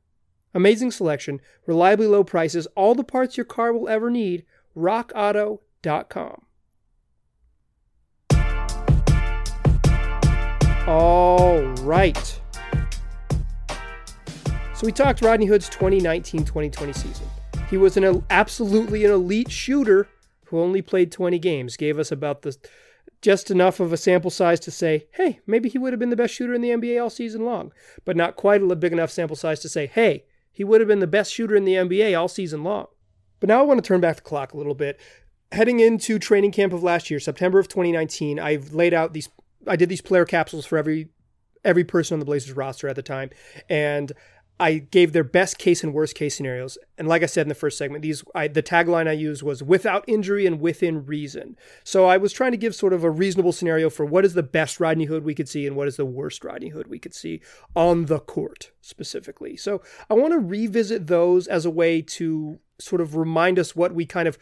Amazing 0.54 0.92
selection, 0.92 1.40
reliably 1.66 2.06
low 2.06 2.22
prices, 2.22 2.68
all 2.76 2.94
the 2.94 3.02
parts 3.02 3.36
your 3.36 3.44
car 3.44 3.72
will 3.72 3.88
ever 3.88 4.10
need. 4.10 4.44
RockAuto.com. 4.76 6.42
All 10.86 11.62
right. 11.82 12.40
So 14.76 14.86
we 14.86 14.92
talked 14.92 15.20
Rodney 15.20 15.46
Hood's 15.46 15.68
2019-2020 15.68 16.94
season. 16.94 17.26
He 17.74 17.78
was 17.78 17.96
an 17.96 18.24
absolutely 18.30 19.04
an 19.04 19.10
elite 19.10 19.50
shooter 19.50 20.06
who 20.44 20.60
only 20.60 20.80
played 20.80 21.10
20 21.10 21.40
games. 21.40 21.76
Gave 21.76 21.98
us 21.98 22.12
about 22.12 22.42
the 22.42 22.56
just 23.20 23.50
enough 23.50 23.80
of 23.80 23.92
a 23.92 23.96
sample 23.96 24.30
size 24.30 24.60
to 24.60 24.70
say, 24.70 25.08
hey, 25.10 25.40
maybe 25.44 25.68
he 25.68 25.76
would 25.76 25.92
have 25.92 25.98
been 25.98 26.10
the 26.10 26.14
best 26.14 26.32
shooter 26.32 26.54
in 26.54 26.60
the 26.60 26.68
NBA 26.68 27.02
all 27.02 27.10
season 27.10 27.44
long, 27.44 27.72
but 28.04 28.16
not 28.16 28.36
quite 28.36 28.62
a 28.62 28.76
big 28.76 28.92
enough 28.92 29.10
sample 29.10 29.34
size 29.34 29.58
to 29.58 29.68
say, 29.68 29.86
hey, 29.86 30.22
he 30.52 30.62
would 30.62 30.80
have 30.80 30.86
been 30.86 31.00
the 31.00 31.08
best 31.08 31.32
shooter 31.32 31.56
in 31.56 31.64
the 31.64 31.72
NBA 31.72 32.16
all 32.16 32.28
season 32.28 32.62
long. 32.62 32.86
But 33.40 33.48
now 33.48 33.58
I 33.58 33.62
want 33.62 33.82
to 33.82 33.88
turn 33.88 34.00
back 34.00 34.14
the 34.14 34.22
clock 34.22 34.52
a 34.52 34.56
little 34.56 34.76
bit. 34.76 35.00
Heading 35.50 35.80
into 35.80 36.20
training 36.20 36.52
camp 36.52 36.72
of 36.72 36.84
last 36.84 37.10
year, 37.10 37.18
September 37.18 37.58
of 37.58 37.66
2019, 37.66 38.38
I've 38.38 38.72
laid 38.72 38.94
out 38.94 39.14
these 39.14 39.28
I 39.66 39.74
did 39.74 39.88
these 39.88 40.00
player 40.00 40.26
capsules 40.26 40.64
for 40.64 40.78
every 40.78 41.08
every 41.64 41.82
person 41.82 42.14
on 42.14 42.20
the 42.20 42.26
Blazers 42.26 42.54
roster 42.54 42.86
at 42.86 42.94
the 42.94 43.02
time 43.02 43.30
and 43.68 44.12
I 44.60 44.74
gave 44.78 45.12
their 45.12 45.24
best 45.24 45.58
case 45.58 45.82
and 45.82 45.92
worst 45.92 46.14
case 46.14 46.36
scenarios. 46.36 46.78
And 46.96 47.08
like 47.08 47.24
I 47.24 47.26
said 47.26 47.42
in 47.42 47.48
the 47.48 47.56
first 47.56 47.76
segment, 47.76 48.02
these 48.02 48.22
I, 48.34 48.46
the 48.46 48.62
tagline 48.62 49.08
I 49.08 49.12
used 49.12 49.42
was 49.42 49.62
without 49.62 50.04
injury 50.06 50.46
and 50.46 50.60
within 50.60 51.04
reason. 51.06 51.56
So 51.82 52.06
I 52.06 52.18
was 52.18 52.32
trying 52.32 52.52
to 52.52 52.56
give 52.56 52.74
sort 52.74 52.92
of 52.92 53.02
a 53.02 53.10
reasonable 53.10 53.50
scenario 53.52 53.90
for 53.90 54.06
what 54.06 54.24
is 54.24 54.34
the 54.34 54.44
best 54.44 54.78
Rodney 54.78 55.06
Hood 55.06 55.24
we 55.24 55.34
could 55.34 55.48
see 55.48 55.66
and 55.66 55.74
what 55.74 55.88
is 55.88 55.96
the 55.96 56.06
worst 56.06 56.44
Rodney 56.44 56.68
Hood 56.68 56.86
we 56.86 57.00
could 57.00 57.14
see 57.14 57.40
on 57.74 58.04
the 58.04 58.20
court 58.20 58.70
specifically. 58.80 59.56
So 59.56 59.82
I 60.08 60.14
want 60.14 60.32
to 60.32 60.38
revisit 60.38 61.08
those 61.08 61.48
as 61.48 61.66
a 61.66 61.70
way 61.70 62.00
to 62.02 62.60
sort 62.78 63.00
of 63.00 63.16
remind 63.16 63.58
us 63.58 63.74
what 63.74 63.92
we 63.92 64.06
kind 64.06 64.28
of 64.28 64.38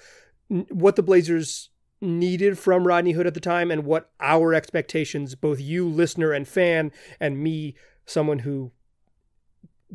what 0.69 0.97
the 0.97 1.02
Blazers 1.02 1.71
needed 2.02 2.59
from 2.59 2.87
Rodney 2.87 3.12
Hood 3.12 3.26
at 3.26 3.33
the 3.33 3.40
time 3.40 3.71
and 3.71 3.87
what 3.87 4.11
our 4.21 4.52
expectations, 4.52 5.35
both 5.35 5.61
you 5.61 5.88
listener 5.88 6.33
and 6.33 6.47
fan, 6.47 6.92
and 7.19 7.42
me, 7.42 7.76
someone 8.04 8.40
who 8.40 8.73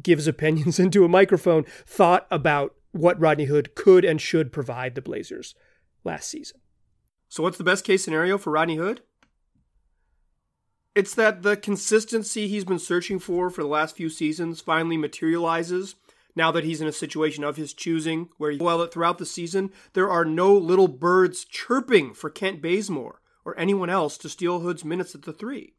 gives 0.02 0.28
opinions 0.28 0.80
into 0.80 1.06
a 1.06 1.10
microphone, 1.10 1.66
thought 1.86 2.28
about 2.32 2.76
what 2.92 3.20
Rodney 3.20 3.46
Hood 3.46 3.76
could 3.76 4.04
and 4.06 4.20
should 4.20 4.52
provide 4.52 4.96
the 4.96 5.02
Blazers 5.02 5.56
last 6.04 6.30
season. 6.30 6.60
So, 7.30 7.44
what's 7.44 7.58
the 7.58 7.64
best 7.64 7.86
case 7.86 8.04
scenario 8.04 8.38
for 8.38 8.52
Rodney 8.52 8.78
Hood? 8.78 9.02
It's 10.96 11.14
that 11.14 11.44
the 11.44 11.56
consistency 11.56 12.48
he's 12.48 12.66
been 12.66 12.80
searching 12.80 13.20
for 13.20 13.50
for 13.50 13.62
the 13.62 13.68
last 13.68 13.96
few 13.96 14.10
seasons 14.10 14.62
finally 14.62 14.98
materializes 14.98 15.96
now 16.36 16.52
that 16.52 16.64
he's 16.64 16.82
in 16.82 16.88
a 16.88 16.94
situation 16.94 17.44
of 17.44 17.58
his 17.58 17.74
choosing, 17.74 18.30
where 18.38 18.54
while 18.56 18.86
throughout 18.88 19.18
the 19.18 19.26
season 19.26 19.72
there 19.94 20.10
are 20.10 20.26
no 20.26 20.56
little 20.56 20.88
birds 20.88 21.44
chirping 21.46 22.14
for 22.14 22.30
Kent 22.30 22.62
Bazemore 22.62 23.22
or 23.44 23.60
anyone 23.60 23.90
else 23.90 24.18
to 24.20 24.30
steal 24.30 24.60
Hood's 24.60 24.86
minutes 24.86 25.16
at 25.16 25.24
the 25.24 25.34
three. 25.34 25.74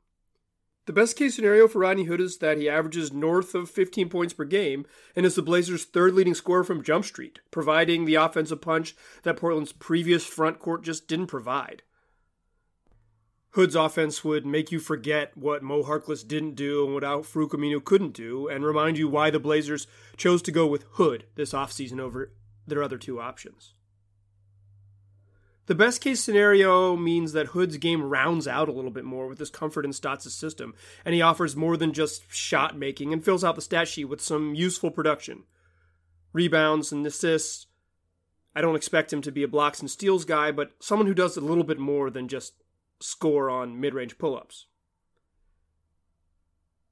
The 0.89 0.95
best 0.95 1.19
case 1.19 1.35
scenario 1.35 1.69
for 1.69 1.81
Rodney 1.81 2.05
Hood 2.05 2.19
is 2.19 2.39
that 2.39 2.57
he 2.57 2.67
averages 2.67 3.13
north 3.13 3.55
of 3.55 3.69
15 3.69 4.09
points 4.09 4.33
per 4.33 4.45
game 4.45 4.87
and 5.15 5.27
is 5.27 5.35
the 5.35 5.43
Blazers' 5.43 5.85
third 5.85 6.15
leading 6.15 6.35
scorer 6.35 6.65
from 6.65 6.83
Jump 6.83 7.05
Street, 7.05 7.41
providing 7.51 8.07
the 8.07 8.15
offensive 8.15 8.63
punch 8.63 8.97
that 9.23 9.37
Portland's 9.37 9.75
previous 9.75 10.25
front 10.25 10.59
court 10.59 10.83
just 10.83 11.07
didn't 11.07 11.27
provide. 11.27 11.83
Hood's 13.51 13.75
offense 13.75 14.25
would 14.25 14.47
make 14.47 14.73
you 14.73 14.81
forget 14.81 15.37
what 15.37 15.63
Mo 15.63 15.83
Harkless 15.83 16.27
didn't 16.27 16.55
do 16.55 16.87
and 16.87 16.95
what 16.95 17.05
Al-Farouq 17.05 17.51
Aminu 17.51 17.85
couldn't 17.85 18.15
do, 18.15 18.49
and 18.49 18.65
remind 18.65 18.97
you 18.97 19.09
why 19.09 19.29
the 19.29 19.39
Blazers 19.39 19.87
chose 20.17 20.41
to 20.41 20.51
go 20.51 20.67
with 20.67 20.87
Hood 20.93 21.27
this 21.35 21.53
offseason 21.53 22.01
over 22.01 22.33
their 22.67 22.83
other 22.83 22.97
two 22.97 23.21
options. 23.21 23.75
The 25.69 25.75
best 25.75 26.01
case 26.01 26.21
scenario 26.21 26.97
means 26.97 27.35
that 27.35 27.49
Hood's 27.49 27.77
game 27.77 28.03
rounds 28.03 28.49
out 28.49 28.71
a 28.71 28.73
little 28.73 28.91
bit 28.91 29.05
more 29.05 29.29
with 29.29 29.39
his 29.39 29.51
comfort 29.51 29.85
in 29.85 29.93
Stotts' 29.93 30.33
system, 30.33 30.75
and 31.05 31.15
he 31.15 31.21
offers 31.21 31.55
more 31.55 31.77
than 31.77 31.93
just 31.93 32.23
shot 32.33 32.75
making 32.79 33.13
and 33.13 33.23
fills 33.23 33.45
out 33.45 33.55
the 33.55 33.61
stat 33.61 33.87
sheet 33.87 34.07
with 34.07 34.23
some 34.23 34.55
useful 34.55 34.91
production. 34.91 35.45
Rebounds 36.33 36.91
and 36.91 37.07
assists. 37.07 37.67
I 38.57 38.63
don't 38.63 38.77
expect 38.77 39.13
him 39.13 39.21
to 39.21 39.31
be 39.31 39.43
a 39.43 39.49
blocks 39.49 39.81
and 39.81 39.91
steals 39.91 40.25
guy, 40.25 40.53
but 40.53 40.73
someone 40.81 41.07
who 41.07 41.13
does 41.13 41.37
a 41.37 41.43
little 41.43 41.65
bit 41.65 41.79
more 41.79 42.09
than 42.09 42.29
just 42.29 42.55
score 42.99 43.51
on 43.51 43.79
mid 43.79 43.93
range 43.93 44.17
pull 44.17 44.39
ups. 44.39 44.65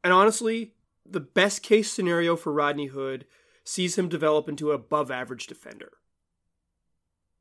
And 0.05 0.13
honestly, 0.13 0.75
the 1.07 1.21
best 1.21 1.63
case 1.63 1.91
scenario 1.91 2.37
for 2.37 2.53
Rodney 2.53 2.89
Hood 2.89 3.25
sees 3.65 3.97
him 3.97 4.11
develop 4.11 4.51
into 4.51 4.69
an 4.69 4.75
above 4.75 5.11
average 5.11 5.47
defender 5.47 5.93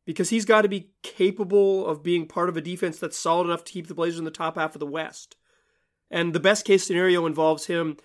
because 0.06 0.30
he's 0.30 0.46
got 0.46 0.62
to 0.62 0.70
be 0.70 0.92
capable 1.02 1.86
of 1.86 2.04
being 2.04 2.28
part 2.28 2.50
of 2.50 2.56
a 2.56 2.62
defense 2.62 3.00
that's 3.00 3.18
solid 3.18 3.46
enough 3.46 3.64
to 3.66 3.74
keep 3.74 3.88
the 3.88 3.96
Blazers 3.96 4.20
in 4.20 4.26
the 4.26 4.32
top 4.32 4.56
half 4.56 4.76
of 4.76 4.80
the 4.80 4.86
West. 4.86 5.36
And 6.12 6.34
the 6.34 6.40
best 6.40 6.66
case 6.66 6.86
scenario 6.86 7.26
involves 7.26 7.66
him 7.66 7.98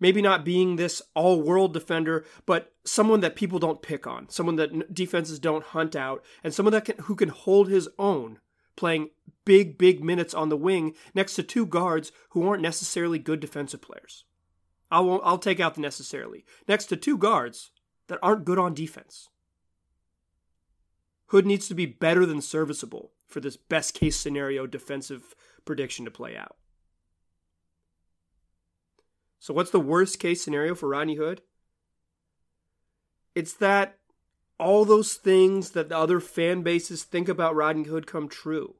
maybe 0.00 0.20
not 0.20 0.44
being 0.44 0.76
this 0.76 1.00
all 1.14 1.40
world 1.40 1.72
defender, 1.72 2.24
but 2.46 2.72
someone 2.84 3.20
that 3.20 3.36
people 3.36 3.58
don't 3.58 3.82
pick 3.82 4.06
on, 4.06 4.28
someone 4.28 4.56
that 4.56 4.92
defenses 4.92 5.38
don't 5.38 5.64
hunt 5.64 5.94
out, 5.94 6.22
and 6.42 6.52
someone 6.52 6.72
that 6.72 6.84
can, 6.84 6.98
who 7.04 7.14
can 7.14 7.28
hold 7.28 7.68
his 7.68 7.88
own, 7.98 8.38
playing 8.76 9.10
big, 9.44 9.78
big 9.78 10.02
minutes 10.02 10.34
on 10.34 10.48
the 10.48 10.56
wing 10.56 10.94
next 11.14 11.34
to 11.34 11.42
two 11.42 11.64
guards 11.64 12.12
who 12.30 12.46
aren't 12.46 12.62
necessarily 12.62 13.18
good 13.18 13.40
defensive 13.40 13.80
players. 13.80 14.24
I 14.90 15.00
won't, 15.00 15.22
I'll 15.24 15.38
take 15.38 15.60
out 15.60 15.74
the 15.74 15.80
necessarily. 15.80 16.44
Next 16.68 16.86
to 16.86 16.96
two 16.96 17.16
guards 17.16 17.70
that 18.08 18.18
aren't 18.22 18.44
good 18.44 18.58
on 18.58 18.74
defense. 18.74 19.28
Hood 21.26 21.46
needs 21.46 21.68
to 21.68 21.74
be 21.74 21.86
better 21.86 22.26
than 22.26 22.40
serviceable 22.40 23.12
for 23.26 23.40
this 23.40 23.56
best 23.56 23.94
case 23.94 24.16
scenario 24.16 24.66
defensive 24.66 25.34
prediction 25.64 26.04
to 26.04 26.10
play 26.10 26.36
out. 26.36 26.56
So, 29.38 29.52
what's 29.52 29.70
the 29.70 29.80
worst 29.80 30.18
case 30.18 30.42
scenario 30.42 30.74
for 30.74 30.88
Rodney 30.88 31.16
Hood? 31.16 31.42
It's 33.34 33.52
that 33.54 33.98
all 34.58 34.84
those 34.84 35.14
things 35.14 35.70
that 35.70 35.88
the 35.88 35.98
other 35.98 36.20
fan 36.20 36.62
bases 36.62 37.02
think 37.02 37.28
about 37.28 37.56
Rodney 37.56 37.84
Hood 37.84 38.06
come 38.06 38.28
true. 38.28 38.76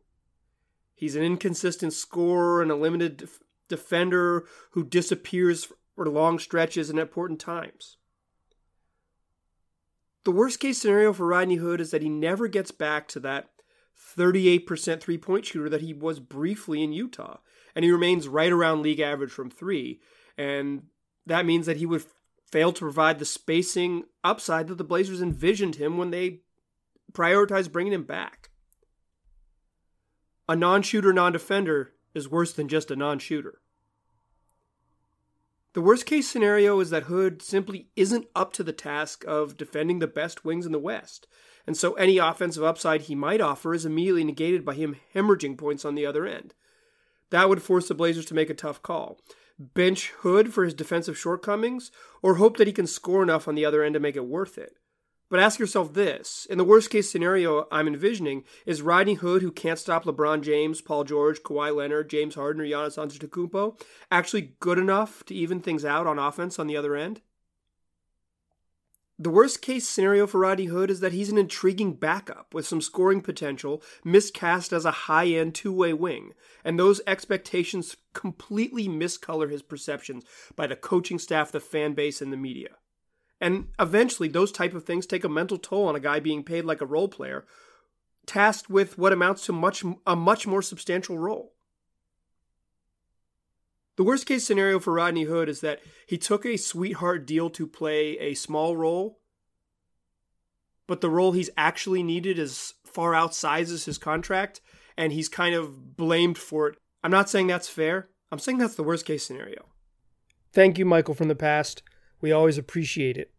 He's 0.94 1.16
an 1.16 1.22
inconsistent 1.22 1.92
scorer 1.92 2.62
and 2.62 2.70
a 2.70 2.76
limited 2.76 3.16
def- 3.18 3.40
defender 3.68 4.46
who 4.70 4.84
disappears 4.84 5.68
for 5.94 6.08
long 6.08 6.38
stretches 6.38 6.88
and 6.88 6.98
important 6.98 7.40
times. 7.40 7.96
The 10.24 10.32
worst 10.32 10.58
case 10.58 10.80
scenario 10.80 11.12
for 11.12 11.26
Rodney 11.26 11.56
Hood 11.56 11.80
is 11.80 11.90
that 11.90 12.02
he 12.02 12.08
never 12.08 12.48
gets 12.48 12.70
back 12.70 13.08
to 13.08 13.20
that 13.20 13.50
38% 14.16 15.00
three 15.00 15.18
point 15.18 15.46
shooter 15.46 15.68
that 15.68 15.82
he 15.82 15.92
was 15.92 16.20
briefly 16.20 16.82
in 16.82 16.92
Utah. 16.92 17.38
And 17.74 17.84
he 17.84 17.90
remains 17.90 18.28
right 18.28 18.52
around 18.52 18.82
league 18.82 19.00
average 19.00 19.30
from 19.30 19.50
three. 19.50 20.00
And 20.38 20.84
that 21.26 21.46
means 21.46 21.66
that 21.66 21.76
he 21.76 21.86
would 21.86 22.04
fail 22.50 22.72
to 22.72 22.80
provide 22.80 23.18
the 23.18 23.24
spacing 23.24 24.04
upside 24.22 24.68
that 24.68 24.78
the 24.78 24.84
Blazers 24.84 25.20
envisioned 25.20 25.76
him 25.76 25.98
when 25.98 26.10
they 26.10 26.40
prioritized 27.12 27.72
bringing 27.72 27.92
him 27.92 28.04
back. 28.04 28.50
A 30.48 30.56
non 30.56 30.82
shooter, 30.82 31.12
non 31.12 31.32
defender 31.32 31.92
is 32.14 32.28
worse 32.28 32.52
than 32.52 32.68
just 32.68 32.90
a 32.90 32.96
non 32.96 33.18
shooter. 33.18 33.60
The 35.74 35.80
worst 35.80 36.06
case 36.06 36.30
scenario 36.30 36.78
is 36.78 36.90
that 36.90 37.04
Hood 37.04 37.42
simply 37.42 37.88
isn't 37.96 38.28
up 38.36 38.52
to 38.52 38.62
the 38.62 38.72
task 38.72 39.24
of 39.26 39.56
defending 39.56 39.98
the 39.98 40.06
best 40.06 40.44
wings 40.44 40.66
in 40.66 40.72
the 40.72 40.78
West, 40.78 41.26
and 41.66 41.76
so 41.76 41.94
any 41.94 42.16
offensive 42.16 42.62
upside 42.62 43.02
he 43.02 43.16
might 43.16 43.40
offer 43.40 43.74
is 43.74 43.84
immediately 43.84 44.22
negated 44.22 44.64
by 44.64 44.74
him 44.74 44.96
hemorrhaging 45.16 45.58
points 45.58 45.84
on 45.84 45.96
the 45.96 46.06
other 46.06 46.26
end. 46.26 46.54
That 47.30 47.48
would 47.48 47.60
force 47.60 47.88
the 47.88 47.94
Blazers 47.94 48.26
to 48.26 48.34
make 48.34 48.50
a 48.50 48.54
tough 48.54 48.82
call. 48.84 49.18
Bench 49.58 50.10
Hood 50.18 50.54
for 50.54 50.64
his 50.64 50.74
defensive 50.74 51.18
shortcomings, 51.18 51.90
or 52.22 52.36
hope 52.36 52.56
that 52.58 52.68
he 52.68 52.72
can 52.72 52.86
score 52.86 53.24
enough 53.24 53.48
on 53.48 53.56
the 53.56 53.64
other 53.64 53.82
end 53.82 53.94
to 53.94 54.00
make 54.00 54.14
it 54.14 54.26
worth 54.26 54.56
it. 54.56 54.76
But 55.34 55.42
ask 55.42 55.58
yourself 55.58 55.94
this 55.94 56.46
in 56.48 56.58
the 56.58 56.64
worst 56.64 56.90
case 56.90 57.10
scenario 57.10 57.66
I'm 57.72 57.88
envisioning, 57.88 58.44
is 58.66 58.82
Rodney 58.82 59.14
Hood, 59.14 59.42
who 59.42 59.50
can't 59.50 59.80
stop 59.80 60.04
LeBron 60.04 60.42
James, 60.42 60.80
Paul 60.80 61.02
George, 61.02 61.42
Kawhi 61.42 61.74
Leonard, 61.74 62.08
James 62.08 62.36
Harden, 62.36 62.62
or 62.62 62.66
Giannis 62.66 62.96
Antetokounmpo, 62.96 63.82
actually 64.12 64.54
good 64.60 64.78
enough 64.78 65.24
to 65.24 65.34
even 65.34 65.58
things 65.58 65.84
out 65.84 66.06
on 66.06 66.20
offense 66.20 66.60
on 66.60 66.68
the 66.68 66.76
other 66.76 66.94
end? 66.94 67.20
The 69.18 69.28
worst 69.28 69.60
case 69.60 69.88
scenario 69.88 70.28
for 70.28 70.38
Rodney 70.38 70.66
Hood 70.66 70.88
is 70.88 71.00
that 71.00 71.12
he's 71.12 71.30
an 71.30 71.38
intriguing 71.38 71.94
backup 71.94 72.54
with 72.54 72.64
some 72.64 72.80
scoring 72.80 73.20
potential, 73.20 73.82
miscast 74.04 74.72
as 74.72 74.84
a 74.84 74.92
high 74.92 75.26
end 75.26 75.56
two 75.56 75.72
way 75.72 75.92
wing, 75.92 76.34
and 76.62 76.78
those 76.78 77.00
expectations 77.08 77.96
completely 78.12 78.86
miscolor 78.86 79.50
his 79.50 79.62
perceptions 79.62 80.24
by 80.54 80.68
the 80.68 80.76
coaching 80.76 81.18
staff, 81.18 81.50
the 81.50 81.58
fan 81.58 81.94
base, 81.94 82.22
and 82.22 82.32
the 82.32 82.36
media. 82.36 82.76
And 83.40 83.68
eventually, 83.78 84.28
those 84.28 84.52
type 84.52 84.74
of 84.74 84.84
things 84.84 85.06
take 85.06 85.24
a 85.24 85.28
mental 85.28 85.58
toll 85.58 85.88
on 85.88 85.96
a 85.96 86.00
guy 86.00 86.20
being 86.20 86.44
paid 86.44 86.64
like 86.64 86.80
a 86.80 86.86
role 86.86 87.08
player, 87.08 87.44
tasked 88.26 88.70
with 88.70 88.96
what 88.96 89.12
amounts 89.12 89.44
to 89.46 89.52
much 89.52 89.84
a 90.06 90.16
much 90.16 90.46
more 90.46 90.62
substantial 90.62 91.18
role. 91.18 91.52
The 93.96 94.04
worst 94.04 94.26
case 94.26 94.44
scenario 94.44 94.80
for 94.80 94.92
Rodney 94.92 95.24
Hood 95.24 95.48
is 95.48 95.60
that 95.60 95.80
he 96.06 96.18
took 96.18 96.44
a 96.44 96.56
sweetheart 96.56 97.26
deal 97.26 97.48
to 97.50 97.66
play 97.66 98.18
a 98.18 98.34
small 98.34 98.76
role, 98.76 99.20
but 100.86 101.00
the 101.00 101.10
role 101.10 101.32
he's 101.32 101.50
actually 101.56 102.02
needed 102.02 102.38
is 102.38 102.74
far 102.84 103.12
outsizes 103.12 103.84
his 103.84 103.98
contract, 103.98 104.60
and 104.96 105.12
he's 105.12 105.28
kind 105.28 105.54
of 105.54 105.96
blamed 105.96 106.38
for 106.38 106.68
it. 106.68 106.78
I'm 107.04 107.10
not 107.10 107.30
saying 107.30 107.46
that's 107.46 107.68
fair. 107.68 108.08
I'm 108.32 108.38
saying 108.38 108.58
that's 108.58 108.74
the 108.74 108.82
worst 108.82 109.06
case 109.06 109.24
scenario. 109.24 109.66
Thank 110.52 110.78
you, 110.78 110.84
Michael, 110.84 111.14
from 111.14 111.28
the 111.28 111.34
past. 111.34 111.82
We 112.20 112.32
always 112.32 112.58
appreciate 112.58 113.16
it. 113.16 113.30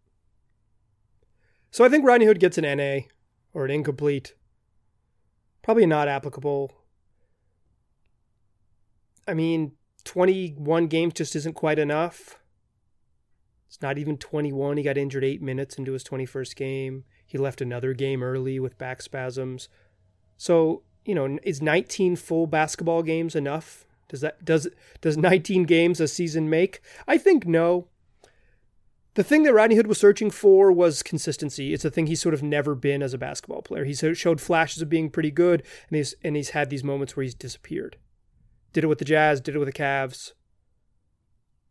So 1.71 1.83
I 1.83 1.89
think 1.89 2.05
Rodney 2.05 2.25
Hood 2.25 2.39
gets 2.39 2.57
an 2.57 2.77
NA 2.77 3.07
or 3.53 3.65
an 3.65 3.71
incomplete. 3.71 4.35
Probably 5.61 5.85
not 5.85 6.07
applicable. 6.07 6.71
I 9.27 9.33
mean, 9.33 9.73
21 10.03 10.87
games 10.87 11.13
just 11.15 11.35
isn't 11.35 11.55
quite 11.55 11.79
enough. 11.79 12.39
It's 13.67 13.81
not 13.81 13.97
even 13.97 14.17
21. 14.17 14.77
He 14.77 14.83
got 14.83 14.97
injured 14.97 15.23
eight 15.23 15.41
minutes 15.41 15.77
into 15.77 15.93
his 15.93 16.03
21st 16.03 16.55
game. 16.55 17.03
He 17.25 17.37
left 17.37 17.61
another 17.61 17.93
game 17.93 18.23
early 18.23 18.59
with 18.59 18.77
back 18.77 19.01
spasms. 19.01 19.67
So, 20.37 20.83
you 21.03 21.15
know, 21.15 21.39
is 21.43 21.61
19 21.61 22.15
full 22.15 22.47
basketball 22.47 23.03
games 23.03 23.35
enough? 23.35 23.85
Does 24.07 24.21
that 24.21 24.45
does 24.45 24.67
does 25.01 25.17
19 25.17 25.63
games 25.63 25.99
a 25.99 26.07
season 26.07 26.49
make? 26.49 26.81
I 27.07 27.17
think 27.17 27.47
no. 27.47 27.87
The 29.15 29.23
thing 29.23 29.43
that 29.43 29.53
Rodney 29.53 29.77
Hood 29.77 29.87
was 29.87 29.97
searching 29.97 30.29
for 30.29 30.71
was 30.71 31.01
consistency. 31.01 31.73
It's 31.73 31.85
a 31.85 31.89
thing 31.89 32.07
he's 32.07 32.21
sort 32.21 32.33
of 32.33 32.43
never 32.43 32.75
been 32.75 33.01
as 33.01 33.13
a 33.13 33.17
basketball 33.17 33.61
player. 33.61 33.85
He 33.85 33.93
showed 33.93 34.41
flashes 34.41 34.81
of 34.81 34.89
being 34.89 35.09
pretty 35.09 35.31
good, 35.31 35.63
and 35.89 35.97
he's 35.97 36.13
and 36.21 36.35
he's 36.35 36.49
had 36.49 36.69
these 36.69 36.83
moments 36.83 37.15
where 37.15 37.23
he's 37.23 37.33
disappeared. 37.33 37.97
Did 38.73 38.83
it 38.83 38.87
with 38.87 38.99
the 38.99 39.05
Jazz, 39.05 39.39
did 39.39 39.55
it 39.55 39.59
with 39.59 39.69
the 39.69 39.73
Cavs. 39.73 40.33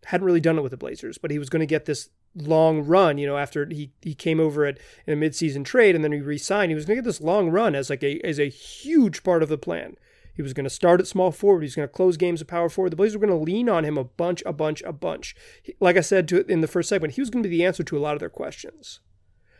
Hadn't 0.06 0.26
really 0.26 0.40
done 0.40 0.58
it 0.58 0.62
with 0.62 0.70
the 0.70 0.78
Blazers, 0.78 1.18
but 1.18 1.30
he 1.30 1.38
was 1.38 1.50
going 1.50 1.60
to 1.60 1.66
get 1.66 1.84
this 1.84 2.08
long 2.34 2.82
run, 2.82 3.18
you 3.18 3.26
know, 3.26 3.36
after 3.36 3.66
he, 3.70 3.92
he 4.00 4.14
came 4.14 4.40
over 4.40 4.64
at 4.64 4.78
in 5.06 5.22
a 5.22 5.26
midseason 5.26 5.64
trade 5.64 5.94
and 5.94 6.02
then 6.02 6.12
he 6.12 6.20
re-signed. 6.20 6.70
He 6.70 6.74
was 6.74 6.84
going 6.84 6.96
to 6.96 7.02
get 7.02 7.06
this 7.06 7.20
long 7.20 7.50
run 7.50 7.74
as 7.74 7.90
like 7.90 8.02
a 8.02 8.20
as 8.26 8.38
a 8.40 8.48
huge 8.48 9.22
part 9.22 9.42
of 9.42 9.50
the 9.50 9.58
plan. 9.58 9.96
He 10.34 10.42
was 10.42 10.52
going 10.52 10.64
to 10.64 10.70
start 10.70 11.00
at 11.00 11.06
small 11.06 11.30
forward. 11.30 11.60
He 11.62 11.66
was 11.66 11.76
going 11.76 11.88
to 11.88 11.92
close 11.92 12.16
games 12.16 12.42
at 12.42 12.48
power 12.48 12.68
forward. 12.68 12.90
The 12.90 12.96
Blazers 12.96 13.16
were 13.16 13.26
going 13.26 13.38
to 13.38 13.44
lean 13.44 13.68
on 13.68 13.84
him 13.84 13.96
a 13.96 14.04
bunch, 14.04 14.42
a 14.44 14.52
bunch, 14.52 14.82
a 14.82 14.92
bunch. 14.92 15.36
Like 15.80 15.96
I 15.96 16.00
said 16.00 16.28
to, 16.28 16.44
in 16.46 16.60
the 16.60 16.66
first 16.66 16.88
segment, 16.88 17.14
he 17.14 17.20
was 17.20 17.30
going 17.30 17.42
to 17.42 17.48
be 17.48 17.56
the 17.56 17.64
answer 17.64 17.84
to 17.84 17.96
a 17.96 18.00
lot 18.00 18.14
of 18.14 18.20
their 18.20 18.28
questions. 18.28 19.00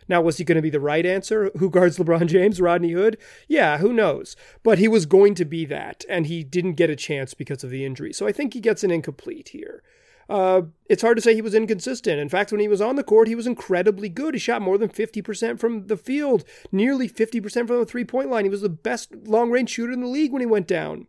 Now, 0.09 0.21
was 0.21 0.37
he 0.37 0.45
going 0.45 0.57
to 0.57 0.63
be 0.63 0.71
the 0.71 0.81
right 0.81 1.07
answer? 1.07 1.51
Who 1.57 1.71
guards 1.71 1.99
LeBron 1.99 2.27
James? 2.27 2.61
Rodney 2.61 2.93
Hood? 2.93 3.17
Yeah, 3.49 3.79
who 3.79 3.93
knows? 3.93 4.37
But 4.63 4.79
he 4.79 4.89
was 4.89 5.07
going 5.07 5.35
to 5.37 5.45
be 5.45 5.65
that, 5.67 6.05
and 6.09 6.27
he 6.27 6.45
didn't 6.45 6.75
get 6.75 6.91
a 6.91 6.97
chance 6.97 7.33
because 7.35 7.65
of 7.65 7.71
the 7.71 7.85
injury. 7.85 8.13
So 8.13 8.27
I 8.27 8.33
think 8.33 8.53
he 8.53 8.61
gets 8.61 8.85
an 8.85 8.91
incomplete 8.91 9.51
here. 9.51 9.83
Uh, 10.29 10.63
it's 10.89 11.03
hard 11.03 11.17
to 11.17 11.23
say 11.23 11.35
he 11.35 11.43
was 11.43 11.55
inconsistent. 11.55 12.19
In 12.19 12.29
fact, 12.29 12.51
when 12.51 12.61
he 12.61 12.69
was 12.69 12.81
on 12.81 12.97
the 12.97 13.05
court, 13.05 13.29
he 13.29 13.35
was 13.35 13.47
incredibly 13.47 14.09
good. 14.09 14.35
He 14.35 14.41
shot 14.41 14.63
more 14.63 14.79
than 14.79 14.89
50% 14.89 15.59
from 15.59 15.87
the 15.87 15.97
field, 15.97 16.45
nearly 16.73 17.09
50% 17.09 17.67
from 17.67 17.79
the 17.79 17.87
three 17.87 18.05
point 18.05 18.31
line. 18.31 18.45
He 18.45 18.51
was 18.51 18.63
the 18.63 18.69
best 18.69 19.15
long 19.25 19.51
range 19.51 19.71
shooter 19.71 19.93
in 19.93 20.01
the 20.01 20.07
league 20.07 20.33
when 20.33 20.41
he 20.41 20.47
went 20.47 20.67
down 20.67 21.07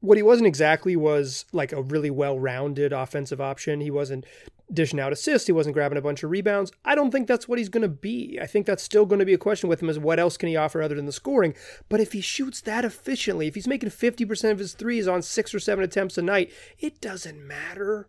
what 0.00 0.16
he 0.16 0.22
wasn't 0.22 0.46
exactly 0.46 0.96
was 0.96 1.44
like 1.52 1.72
a 1.72 1.82
really 1.82 2.10
well-rounded 2.10 2.92
offensive 2.92 3.40
option. 3.40 3.80
He 3.80 3.90
wasn't 3.90 4.24
dishing 4.72 5.00
out 5.00 5.12
assists. 5.12 5.46
He 5.46 5.52
wasn't 5.52 5.74
grabbing 5.74 5.98
a 5.98 6.02
bunch 6.02 6.22
of 6.22 6.30
rebounds. 6.30 6.70
I 6.84 6.94
don't 6.94 7.10
think 7.10 7.26
that's 7.26 7.48
what 7.48 7.58
he's 7.58 7.68
going 7.68 7.82
to 7.82 7.88
be. 7.88 8.38
I 8.40 8.46
think 8.46 8.66
that's 8.66 8.82
still 8.82 9.06
going 9.06 9.18
to 9.18 9.24
be 9.24 9.34
a 9.34 9.38
question 9.38 9.68
with 9.68 9.82
him 9.82 9.88
is 9.88 9.98
what 9.98 10.18
else 10.18 10.36
can 10.36 10.48
he 10.48 10.56
offer 10.56 10.82
other 10.82 10.94
than 10.94 11.06
the 11.06 11.12
scoring? 11.12 11.54
But 11.88 12.00
if 12.00 12.12
he 12.12 12.20
shoots 12.20 12.60
that 12.62 12.84
efficiently, 12.84 13.48
if 13.48 13.54
he's 13.54 13.66
making 13.66 13.90
50% 13.90 14.52
of 14.52 14.58
his 14.58 14.74
threes 14.74 15.08
on 15.08 15.22
6 15.22 15.54
or 15.54 15.60
7 15.60 15.82
attempts 15.82 16.18
a 16.18 16.22
night, 16.22 16.52
it 16.78 17.00
doesn't 17.00 17.44
matter. 17.44 18.08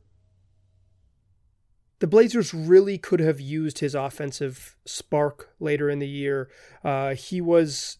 The 1.99 2.07
Blazers 2.07 2.53
really 2.53 2.97
could 2.97 3.19
have 3.19 3.41
used 3.41 3.79
his 3.79 3.93
offensive 3.93 4.77
spark 4.85 5.53
later 5.59 5.89
in 5.89 5.99
the 5.99 6.07
year. 6.07 6.49
Uh, 6.83 7.13
he 7.13 7.41
was 7.41 7.97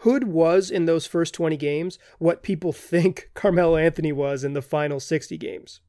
Hood 0.00 0.24
was 0.24 0.70
in 0.70 0.84
those 0.84 1.06
first 1.06 1.34
20 1.34 1.56
games 1.56 1.98
what 2.18 2.42
people 2.42 2.72
think 2.72 3.30
Carmelo 3.34 3.76
Anthony 3.76 4.12
was 4.12 4.44
in 4.44 4.54
the 4.54 4.62
final 4.62 5.00
60 5.00 5.36
games. 5.38 5.80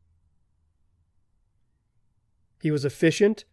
He 2.62 2.72
was 2.72 2.86
efficient. 2.86 3.45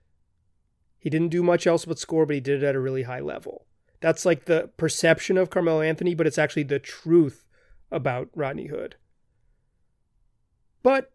He 0.98 1.10
didn't 1.10 1.28
do 1.28 1.42
much 1.42 1.66
else 1.66 1.84
but 1.84 1.98
score, 1.98 2.24
but 2.24 2.34
he 2.34 2.40
did 2.40 2.62
it 2.62 2.66
at 2.66 2.74
a 2.74 2.80
really 2.80 3.02
high 3.02 3.20
level. 3.20 3.66
That's 4.00 4.24
like 4.24 4.46
the 4.46 4.70
perception 4.76 5.36
of 5.36 5.50
Carmelo 5.50 5.82
Anthony, 5.82 6.14
but 6.14 6.26
it's 6.26 6.38
actually 6.38 6.62
the 6.64 6.78
truth 6.78 7.44
about 7.90 8.28
Rodney 8.34 8.66
Hood. 8.66 8.96
But 10.82 11.12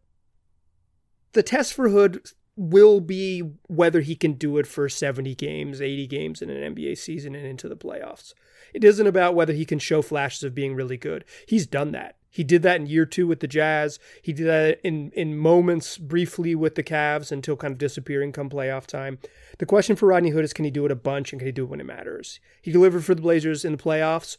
the 1.33 1.43
test 1.43 1.73
for 1.73 1.89
Hood 1.89 2.21
will 2.59 2.99
be 2.99 3.39
whether 3.67 4.01
he 4.01 4.17
can 4.17 4.33
do 4.33 4.57
it 4.57 4.67
for 4.67 4.89
70 4.89 5.33
games, 5.35 5.81
80 5.81 6.07
games 6.07 6.41
in 6.41 6.49
an 6.49 6.75
NBA 6.75 6.97
season 6.97 7.33
and 7.33 7.45
into 7.45 7.69
the 7.69 7.77
playoffs. 7.77 8.33
It 8.73 8.83
isn't 8.83 9.07
about 9.07 9.33
whether 9.33 9.53
he 9.53 9.63
can 9.63 9.79
show 9.79 10.01
flashes 10.01 10.43
of 10.43 10.53
being 10.53 10.75
really 10.75 10.97
good. 10.97 11.23
He's 11.47 11.65
done 11.65 11.93
that. 11.93 12.17
He 12.29 12.43
did 12.43 12.61
that 12.63 12.75
in 12.75 12.85
year 12.85 13.05
two 13.05 13.27
with 13.27 13.39
the 13.39 13.47
Jazz. 13.47 13.97
He 14.21 14.33
did 14.33 14.45
that 14.47 14.81
in, 14.83 15.11
in 15.11 15.37
moments 15.37 15.97
briefly 15.97 16.53
with 16.53 16.75
the 16.75 16.83
Cavs 16.83 17.31
until 17.31 17.55
kind 17.55 17.71
of 17.71 17.77
disappearing 17.77 18.33
come 18.33 18.49
playoff 18.49 18.85
time. 18.85 19.19
The 19.57 19.65
question 19.65 19.95
for 19.95 20.07
Rodney 20.07 20.31
Hood 20.31 20.43
is 20.43 20.51
can 20.51 20.65
he 20.65 20.71
do 20.71 20.85
it 20.85 20.91
a 20.91 20.95
bunch 20.95 21.31
and 21.31 21.39
can 21.39 21.47
he 21.47 21.53
do 21.53 21.63
it 21.63 21.69
when 21.69 21.79
it 21.79 21.85
matters? 21.85 22.41
He 22.61 22.73
delivered 22.73 23.05
for 23.05 23.15
the 23.15 23.21
Blazers 23.21 23.63
in 23.63 23.71
the 23.71 23.81
playoffs, 23.81 24.35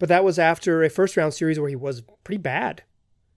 but 0.00 0.08
that 0.08 0.24
was 0.24 0.36
after 0.36 0.82
a 0.82 0.90
first 0.90 1.16
round 1.16 1.32
series 1.32 1.60
where 1.60 1.70
he 1.70 1.76
was 1.76 2.02
pretty 2.24 2.42
bad. 2.42 2.82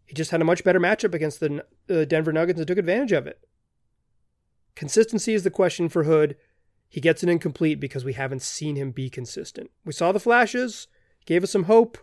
He 0.07 0.15
just 0.15 0.31
had 0.31 0.41
a 0.41 0.45
much 0.45 0.63
better 0.63 0.79
matchup 0.79 1.13
against 1.13 1.39
the 1.39 1.63
uh, 1.89 2.05
Denver 2.05 2.33
Nuggets 2.33 2.57
and 2.59 2.67
took 2.67 2.79
advantage 2.79 3.11
of 3.11 3.27
it. 3.27 3.44
Consistency 4.75 5.33
is 5.33 5.43
the 5.43 5.51
question 5.51 5.89
for 5.89 6.03
Hood. 6.03 6.35
He 6.87 7.01
gets 7.01 7.23
an 7.23 7.29
incomplete 7.29 7.79
because 7.79 8.05
we 8.05 8.13
haven't 8.13 8.41
seen 8.41 8.75
him 8.75 8.91
be 8.91 9.09
consistent. 9.09 9.71
We 9.83 9.93
saw 9.93 10.11
the 10.11 10.19
flashes, 10.19 10.87
gave 11.25 11.43
us 11.43 11.51
some 11.51 11.63
hope, 11.63 11.97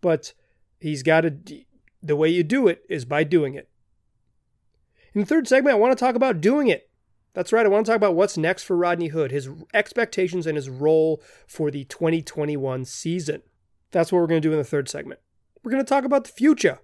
but 0.00 0.34
he's 0.80 1.02
got 1.02 1.22
to. 1.22 1.64
The 2.02 2.16
way 2.16 2.28
you 2.28 2.42
do 2.42 2.68
it 2.68 2.82
is 2.90 3.06
by 3.06 3.24
doing 3.24 3.54
it. 3.54 3.70
In 5.14 5.20
the 5.22 5.26
third 5.26 5.48
segment, 5.48 5.74
I 5.74 5.78
want 5.78 5.96
to 5.96 6.04
talk 6.04 6.16
about 6.16 6.42
doing 6.42 6.68
it. 6.68 6.90
That's 7.32 7.52
right, 7.52 7.64
I 7.64 7.68
want 7.68 7.86
to 7.86 7.90
talk 7.90 7.96
about 7.96 8.14
what's 8.14 8.36
next 8.36 8.62
for 8.64 8.76
Rodney 8.76 9.08
Hood, 9.08 9.30
his 9.30 9.48
expectations 9.72 10.46
and 10.46 10.56
his 10.56 10.68
role 10.68 11.22
for 11.46 11.70
the 11.70 11.84
2021 11.84 12.84
season. 12.84 13.42
That's 13.90 14.12
what 14.12 14.20
we're 14.20 14.26
going 14.26 14.42
to 14.42 14.48
do 14.48 14.52
in 14.52 14.58
the 14.58 14.64
third 14.64 14.88
segment. 14.88 15.20
We're 15.62 15.72
going 15.72 15.84
to 15.84 15.88
talk 15.88 16.04
about 16.04 16.24
the 16.24 16.32
future. 16.32 16.80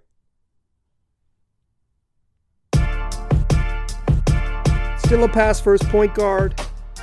Still 5.11 5.25
a 5.25 5.27
pass 5.27 5.59
first 5.59 5.83
point 5.89 6.15
guard. 6.15 6.57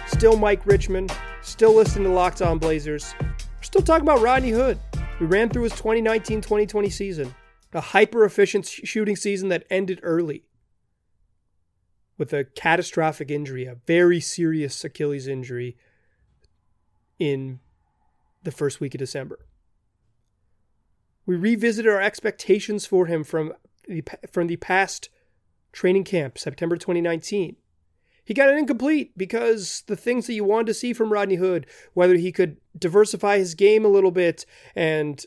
Still 0.07 0.39
Mike 0.39 0.65
Richman. 0.65 1.11
Still 1.43 1.75
listening 1.75 2.05
to 2.05 2.11
Locked 2.15 2.41
On 2.41 2.59
Blazers. 2.59 3.15
We're 3.21 3.37
still 3.61 3.83
talking 3.83 4.01
about 4.01 4.23
Rodney 4.23 4.49
Hood. 4.49 4.79
We 5.21 5.27
ran 5.27 5.51
through 5.51 5.65
his 5.65 5.73
2019 5.73 6.41
2020 6.41 6.89
season, 6.89 7.35
a 7.75 7.83
hyper 7.83 8.25
efficient 8.25 8.65
shooting 8.65 9.15
season 9.15 9.51
that 9.51 9.67
ended 9.69 10.01
early 10.03 10.45
with 12.17 12.33
a 12.33 12.45
catastrophic 12.45 13.31
injury, 13.31 13.67
a 13.67 13.77
very 13.87 14.21
serious 14.21 14.83
Achilles 14.83 15.29
injury 15.29 15.77
in 17.19 17.61
the 18.43 18.51
first 18.51 18.81
week 18.81 18.95
of 18.95 19.01
December. 19.01 19.41
We 21.27 21.37
revisited 21.37 21.93
our 21.93 22.01
expectations 22.01 22.87
for 22.87 23.05
him 23.05 23.23
from 23.23 23.53
the, 23.87 24.03
from 24.33 24.47
the 24.47 24.57
past 24.57 25.11
training 25.73 26.05
camp, 26.05 26.39
September 26.39 26.79
2019. 26.79 27.57
He 28.29 28.35
got 28.35 28.51
it 28.51 28.59
incomplete 28.59 29.17
because 29.17 29.85
the 29.87 29.97
things 29.97 30.27
that 30.27 30.35
you 30.35 30.45
wanted 30.45 30.67
to 30.67 30.75
see 30.75 30.93
from 30.93 31.11
Rodney 31.11 31.37
Hood, 31.37 31.67
whether 31.95 32.17
he 32.17 32.31
could 32.31 32.59
diversify 32.79 33.39
his 33.39 33.55
game 33.55 33.87
a 33.87 33.89
little 33.89 34.11
bit 34.11 34.45
and 34.77 35.25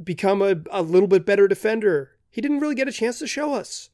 become 0.00 0.40
a, 0.40 0.54
a 0.70 0.82
little 0.82 1.08
bit 1.08 1.26
better 1.26 1.48
defender, 1.48 2.12
he 2.30 2.40
didn't 2.40 2.60
really 2.60 2.76
get 2.76 2.86
a 2.86 2.92
chance 2.92 3.18
to 3.18 3.26
show 3.26 3.54
us. 3.54 3.90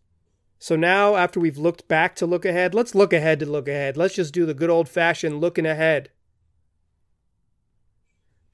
So 0.58 0.76
now, 0.76 1.16
after 1.16 1.40
we've 1.40 1.56
looked 1.56 1.88
back 1.88 2.14
to 2.16 2.26
look 2.26 2.44
ahead, 2.44 2.74
let's 2.74 2.94
look 2.94 3.14
ahead 3.14 3.40
to 3.40 3.46
look 3.46 3.66
ahead. 3.66 3.96
Let's 3.96 4.16
just 4.16 4.34
do 4.34 4.44
the 4.44 4.52
good 4.52 4.68
old 4.68 4.90
fashioned 4.90 5.40
looking 5.40 5.64
ahead. 5.64 6.10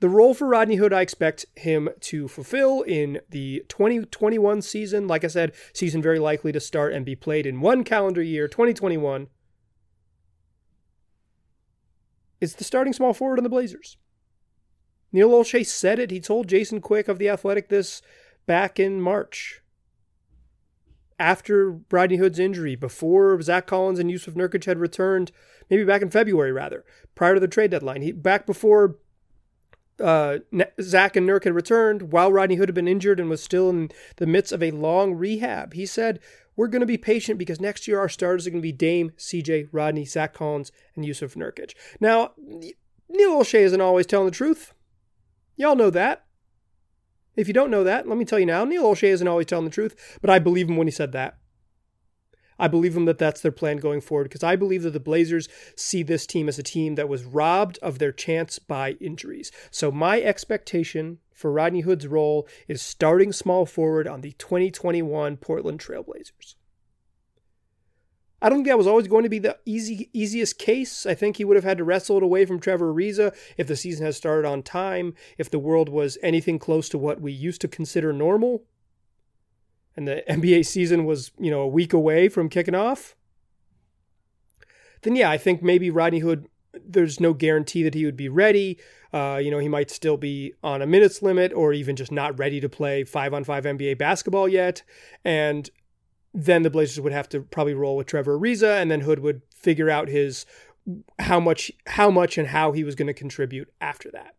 The 0.02 0.08
role 0.08 0.34
for 0.34 0.48
Rodney 0.48 0.74
Hood, 0.74 0.92
I 0.92 1.00
expect 1.00 1.46
him 1.54 1.88
to 2.00 2.26
fulfill 2.26 2.82
in 2.82 3.20
the 3.30 3.64
2021 3.68 4.60
season. 4.60 5.06
Like 5.06 5.22
I 5.22 5.28
said, 5.28 5.52
season 5.72 6.02
very 6.02 6.18
likely 6.18 6.50
to 6.50 6.58
start 6.58 6.92
and 6.92 7.06
be 7.06 7.14
played 7.14 7.46
in 7.46 7.60
one 7.60 7.84
calendar 7.84 8.20
year, 8.20 8.48
2021. 8.48 9.28
Is 12.40 12.56
the 12.56 12.64
starting 12.64 12.92
small 12.92 13.14
forward 13.14 13.38
on 13.38 13.44
the 13.44 13.48
Blazers. 13.48 13.96
Neil 15.12 15.30
Olshey 15.30 15.64
said 15.64 16.00
it. 16.00 16.10
He 16.10 16.18
told 16.18 16.48
Jason 16.48 16.80
Quick 16.80 17.06
of 17.06 17.20
The 17.20 17.28
Athletic 17.28 17.68
this 17.68 18.02
back 18.44 18.80
in 18.80 19.00
March. 19.00 19.62
After 21.16 21.78
Rodney 21.92 22.16
Hood's 22.16 22.40
injury, 22.40 22.74
before 22.74 23.40
Zach 23.40 23.68
Collins 23.68 24.00
and 24.00 24.10
Jusuf 24.10 24.34
Nurkic 24.34 24.64
had 24.64 24.80
returned, 24.80 25.30
maybe 25.70 25.84
back 25.84 26.02
in 26.02 26.10
February 26.10 26.50
rather, 26.50 26.84
prior 27.14 27.34
to 27.34 27.40
the 27.40 27.46
trade 27.46 27.70
deadline. 27.70 28.02
He 28.02 28.10
back 28.10 28.46
before 28.46 28.96
uh, 30.00 30.38
Zach 30.80 31.16
and 31.16 31.28
Nurk 31.28 31.44
had 31.44 31.54
returned 31.54 32.12
while 32.12 32.32
Rodney 32.32 32.56
Hood 32.56 32.68
had 32.68 32.74
been 32.74 32.88
injured 32.88 33.20
and 33.20 33.28
was 33.28 33.42
still 33.42 33.70
in 33.70 33.90
the 34.16 34.26
midst 34.26 34.52
of 34.52 34.62
a 34.62 34.70
long 34.70 35.14
rehab. 35.14 35.74
He 35.74 35.86
said, 35.86 36.20
We're 36.56 36.68
going 36.68 36.80
to 36.80 36.86
be 36.86 36.98
patient 36.98 37.38
because 37.38 37.60
next 37.60 37.86
year 37.86 37.98
our 37.98 38.08
starters 38.08 38.46
are 38.46 38.50
going 38.50 38.62
to 38.62 38.66
be 38.66 38.72
Dame, 38.72 39.10
CJ, 39.18 39.68
Rodney, 39.72 40.04
Zach 40.04 40.34
Collins, 40.34 40.72
and 40.96 41.04
Jusuf 41.04 41.34
Nurkic. 41.34 41.74
Now, 42.00 42.32
Neil 42.38 43.38
Olshey 43.38 43.60
isn't 43.60 43.80
always 43.80 44.06
telling 44.06 44.26
the 44.26 44.32
truth. 44.32 44.74
Y'all 45.56 45.76
know 45.76 45.90
that. 45.90 46.24
If 47.36 47.48
you 47.48 47.54
don't 47.54 47.70
know 47.70 47.84
that, 47.84 48.06
let 48.06 48.18
me 48.18 48.24
tell 48.24 48.38
you 48.38 48.46
now, 48.46 48.64
Neil 48.64 48.84
Olshey 48.84 49.08
isn't 49.08 49.28
always 49.28 49.46
telling 49.46 49.64
the 49.64 49.70
truth, 49.70 50.18
but 50.20 50.30
I 50.30 50.38
believe 50.38 50.68
him 50.68 50.76
when 50.76 50.86
he 50.86 50.90
said 50.90 51.12
that. 51.12 51.38
I 52.62 52.68
believe 52.68 52.94
them 52.94 53.06
that 53.06 53.18
that's 53.18 53.40
their 53.40 53.50
plan 53.50 53.78
going 53.78 54.00
forward 54.00 54.24
because 54.28 54.44
I 54.44 54.54
believe 54.54 54.84
that 54.84 54.92
the 54.92 55.00
Blazers 55.00 55.48
see 55.74 56.04
this 56.04 56.28
team 56.28 56.48
as 56.48 56.60
a 56.60 56.62
team 56.62 56.94
that 56.94 57.08
was 57.08 57.24
robbed 57.24 57.76
of 57.82 57.98
their 57.98 58.12
chance 58.12 58.60
by 58.60 58.92
injuries. 59.00 59.50
So 59.72 59.90
my 59.90 60.20
expectation 60.20 61.18
for 61.34 61.50
Rodney 61.50 61.80
Hood's 61.80 62.06
role 62.06 62.46
is 62.68 62.80
starting 62.80 63.32
small 63.32 63.66
forward 63.66 64.06
on 64.06 64.20
the 64.20 64.30
2021 64.34 65.38
Portland 65.38 65.80
Trailblazers. 65.80 66.54
I 68.40 68.48
don't 68.48 68.58
think 68.58 68.68
that 68.68 68.78
was 68.78 68.86
always 68.86 69.08
going 69.08 69.24
to 69.24 69.28
be 69.28 69.40
the 69.40 69.58
easy 69.66 70.08
easiest 70.12 70.56
case. 70.56 71.04
I 71.04 71.14
think 71.14 71.38
he 71.38 71.44
would 71.44 71.56
have 71.56 71.64
had 71.64 71.78
to 71.78 71.84
wrestle 71.84 72.18
it 72.18 72.22
away 72.22 72.46
from 72.46 72.60
Trevor 72.60 72.94
Ariza 72.94 73.34
if 73.56 73.66
the 73.66 73.74
season 73.74 74.06
had 74.06 74.14
started 74.14 74.46
on 74.46 74.62
time, 74.62 75.14
if 75.36 75.50
the 75.50 75.58
world 75.58 75.88
was 75.88 76.16
anything 76.22 76.60
close 76.60 76.88
to 76.90 76.98
what 76.98 77.20
we 77.20 77.32
used 77.32 77.60
to 77.62 77.68
consider 77.68 78.12
normal 78.12 78.64
and 79.96 80.08
the 80.08 80.22
NBA 80.28 80.66
season 80.66 81.04
was, 81.04 81.32
you 81.38 81.50
know, 81.50 81.60
a 81.60 81.68
week 81.68 81.92
away 81.92 82.28
from 82.28 82.48
kicking 82.48 82.74
off, 82.74 83.14
then 85.02 85.16
yeah, 85.16 85.30
I 85.30 85.38
think 85.38 85.62
maybe 85.62 85.90
Rodney 85.90 86.20
Hood, 86.20 86.46
there's 86.72 87.20
no 87.20 87.34
guarantee 87.34 87.82
that 87.82 87.94
he 87.94 88.04
would 88.04 88.16
be 88.16 88.28
ready. 88.28 88.78
Uh, 89.12 89.38
you 89.42 89.50
know, 89.50 89.58
he 89.58 89.68
might 89.68 89.90
still 89.90 90.16
be 90.16 90.54
on 90.62 90.80
a 90.80 90.86
minutes 90.86 91.20
limit 91.20 91.52
or 91.52 91.72
even 91.72 91.96
just 91.96 92.10
not 92.10 92.38
ready 92.38 92.60
to 92.60 92.68
play 92.68 93.04
five 93.04 93.34
on 93.34 93.44
five 93.44 93.64
NBA 93.64 93.98
basketball 93.98 94.48
yet. 94.48 94.82
And 95.24 95.68
then 96.32 96.62
the 96.62 96.70
Blazers 96.70 97.00
would 97.00 97.12
have 97.12 97.28
to 97.30 97.40
probably 97.40 97.74
roll 97.74 97.96
with 97.96 98.06
Trevor 98.06 98.38
Ariza, 98.38 98.80
and 98.80 98.90
then 98.90 99.02
Hood 99.02 99.18
would 99.18 99.42
figure 99.54 99.90
out 99.90 100.08
his 100.08 100.46
how 101.18 101.38
much 101.38 101.70
how 101.86 102.10
much 102.10 102.38
and 102.38 102.48
how 102.48 102.72
he 102.72 102.84
was 102.84 102.94
going 102.94 103.06
to 103.06 103.14
contribute 103.14 103.72
after 103.80 104.10
that. 104.12 104.34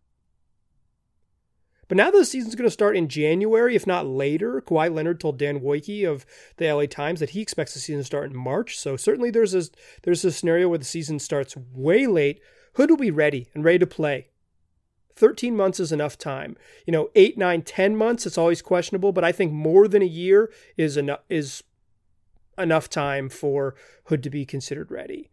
But 1.94 1.98
now 1.98 2.10
the 2.10 2.26
season's 2.26 2.56
going 2.56 2.66
to 2.66 2.72
start 2.72 2.98
in 2.98 3.08
January, 3.08 3.76
if 3.76 3.86
not 3.86 4.08
later. 4.08 4.60
Kawhi 4.66 4.92
Leonard 4.92 5.20
told 5.20 5.38
Dan 5.38 5.60
Woike 5.60 6.10
of 6.10 6.26
the 6.58 6.74
LA 6.74 6.88
Times 6.88 7.20
that 7.20 7.30
he 7.30 7.42
expects 7.42 7.76
the 7.76 7.80
season 7.80 8.00
to 8.00 8.04
start 8.04 8.32
in 8.32 8.36
March. 8.36 8.80
So 8.80 8.98
certainly 8.98 9.30
there's 9.30 9.54
a, 9.54 9.66
there's 10.02 10.26
a 10.26 10.32
scenario 10.32 10.70
where 10.70 10.80
the 10.80 10.86
season 10.86 11.20
starts 11.20 11.56
way 11.56 12.08
late. 12.08 12.42
Hood 12.78 12.90
will 12.90 12.98
be 12.98 13.12
ready 13.12 13.48
and 13.54 13.64
ready 13.64 13.78
to 13.78 13.86
play. 13.86 14.30
13 15.14 15.56
months 15.56 15.80
is 15.80 15.92
enough 15.92 16.18
time. 16.18 16.58
You 16.88 16.94
know, 16.94 17.12
8, 17.14 17.38
9, 17.38 17.62
10 17.62 17.96
months, 17.96 18.26
it's 18.26 18.40
always 18.40 18.64
questionable, 18.64 19.12
but 19.12 19.24
I 19.24 19.32
think 19.32 19.54
more 19.54 19.88
than 19.88 20.02
a 20.02 20.06
year 20.06 20.52
is 20.76 20.98
enough 20.98 21.22
is 21.30 21.62
enough 22.58 22.90
time 22.90 23.30
for 23.30 23.76
Hood 24.06 24.24
to 24.24 24.32
be 24.32 24.48
considered 24.48 24.90
ready. 24.90 25.30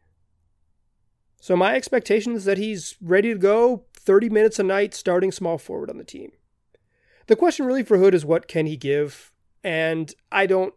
So 1.40 1.57
my 1.57 1.75
expectation 1.75 2.35
is 2.35 2.44
that 2.44 2.59
he's 2.59 2.99
ready 3.01 3.33
to 3.33 3.38
go 3.38 3.87
30 3.94 4.29
minutes 4.29 4.59
a 4.59 4.62
night 4.62 4.92
starting 4.92 5.33
small 5.33 5.57
forward 5.57 5.88
on 5.88 5.96
the 5.96 6.05
team. 6.05 6.33
The 7.26 7.37
question 7.37 7.66
really 7.66 7.83
for 7.83 7.98
Hood 7.98 8.14
is 8.14 8.24
what 8.24 8.48
can 8.48 8.66
he 8.66 8.76
give? 8.76 9.33
And 9.62 10.12
I 10.33 10.46
don't 10.46 10.74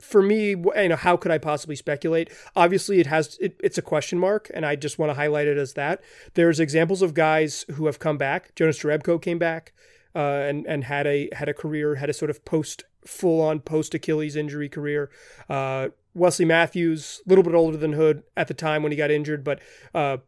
for 0.00 0.22
me, 0.22 0.50
you 0.50 0.88
know, 0.88 0.96
how 0.96 1.16
could 1.16 1.30
I 1.30 1.38
possibly 1.38 1.76
speculate? 1.76 2.30
Obviously, 2.56 3.00
it 3.00 3.06
has 3.06 3.36
it, 3.40 3.60
it's 3.62 3.78
a 3.78 3.82
question 3.82 4.18
mark, 4.18 4.50
and 4.52 4.64
I 4.64 4.76
just 4.76 4.98
want 4.98 5.10
to 5.10 5.14
highlight 5.14 5.46
it 5.46 5.58
as 5.58 5.74
that. 5.74 6.02
There's 6.34 6.60
examples 6.60 7.02
of 7.02 7.14
guys 7.14 7.64
who 7.72 7.86
have 7.86 7.98
come 7.98 8.16
back. 8.16 8.54
Jonas 8.54 8.78
Jerebko 8.78 9.20
came 9.20 9.38
back 9.38 9.72
uh, 10.14 10.18
and 10.18 10.66
and 10.66 10.84
had 10.84 11.06
a 11.06 11.28
had 11.32 11.48
a 11.48 11.54
career, 11.54 11.96
had 11.96 12.10
a 12.10 12.14
sort 12.14 12.30
of 12.30 12.44
post 12.44 12.84
full 13.06 13.40
on 13.40 13.60
post 13.60 13.94
Achilles 13.94 14.36
injury 14.36 14.68
career. 14.68 15.10
Uh, 15.48 15.88
Wesley 16.14 16.44
Matthews, 16.44 17.22
a 17.24 17.28
little 17.28 17.44
bit 17.44 17.54
older 17.54 17.76
than 17.76 17.92
Hood 17.92 18.24
at 18.36 18.48
the 18.48 18.54
time 18.54 18.82
when 18.82 18.92
he 18.92 18.96
got 18.96 19.10
injured, 19.10 19.44
but 19.44 19.60
uh, 19.94 20.18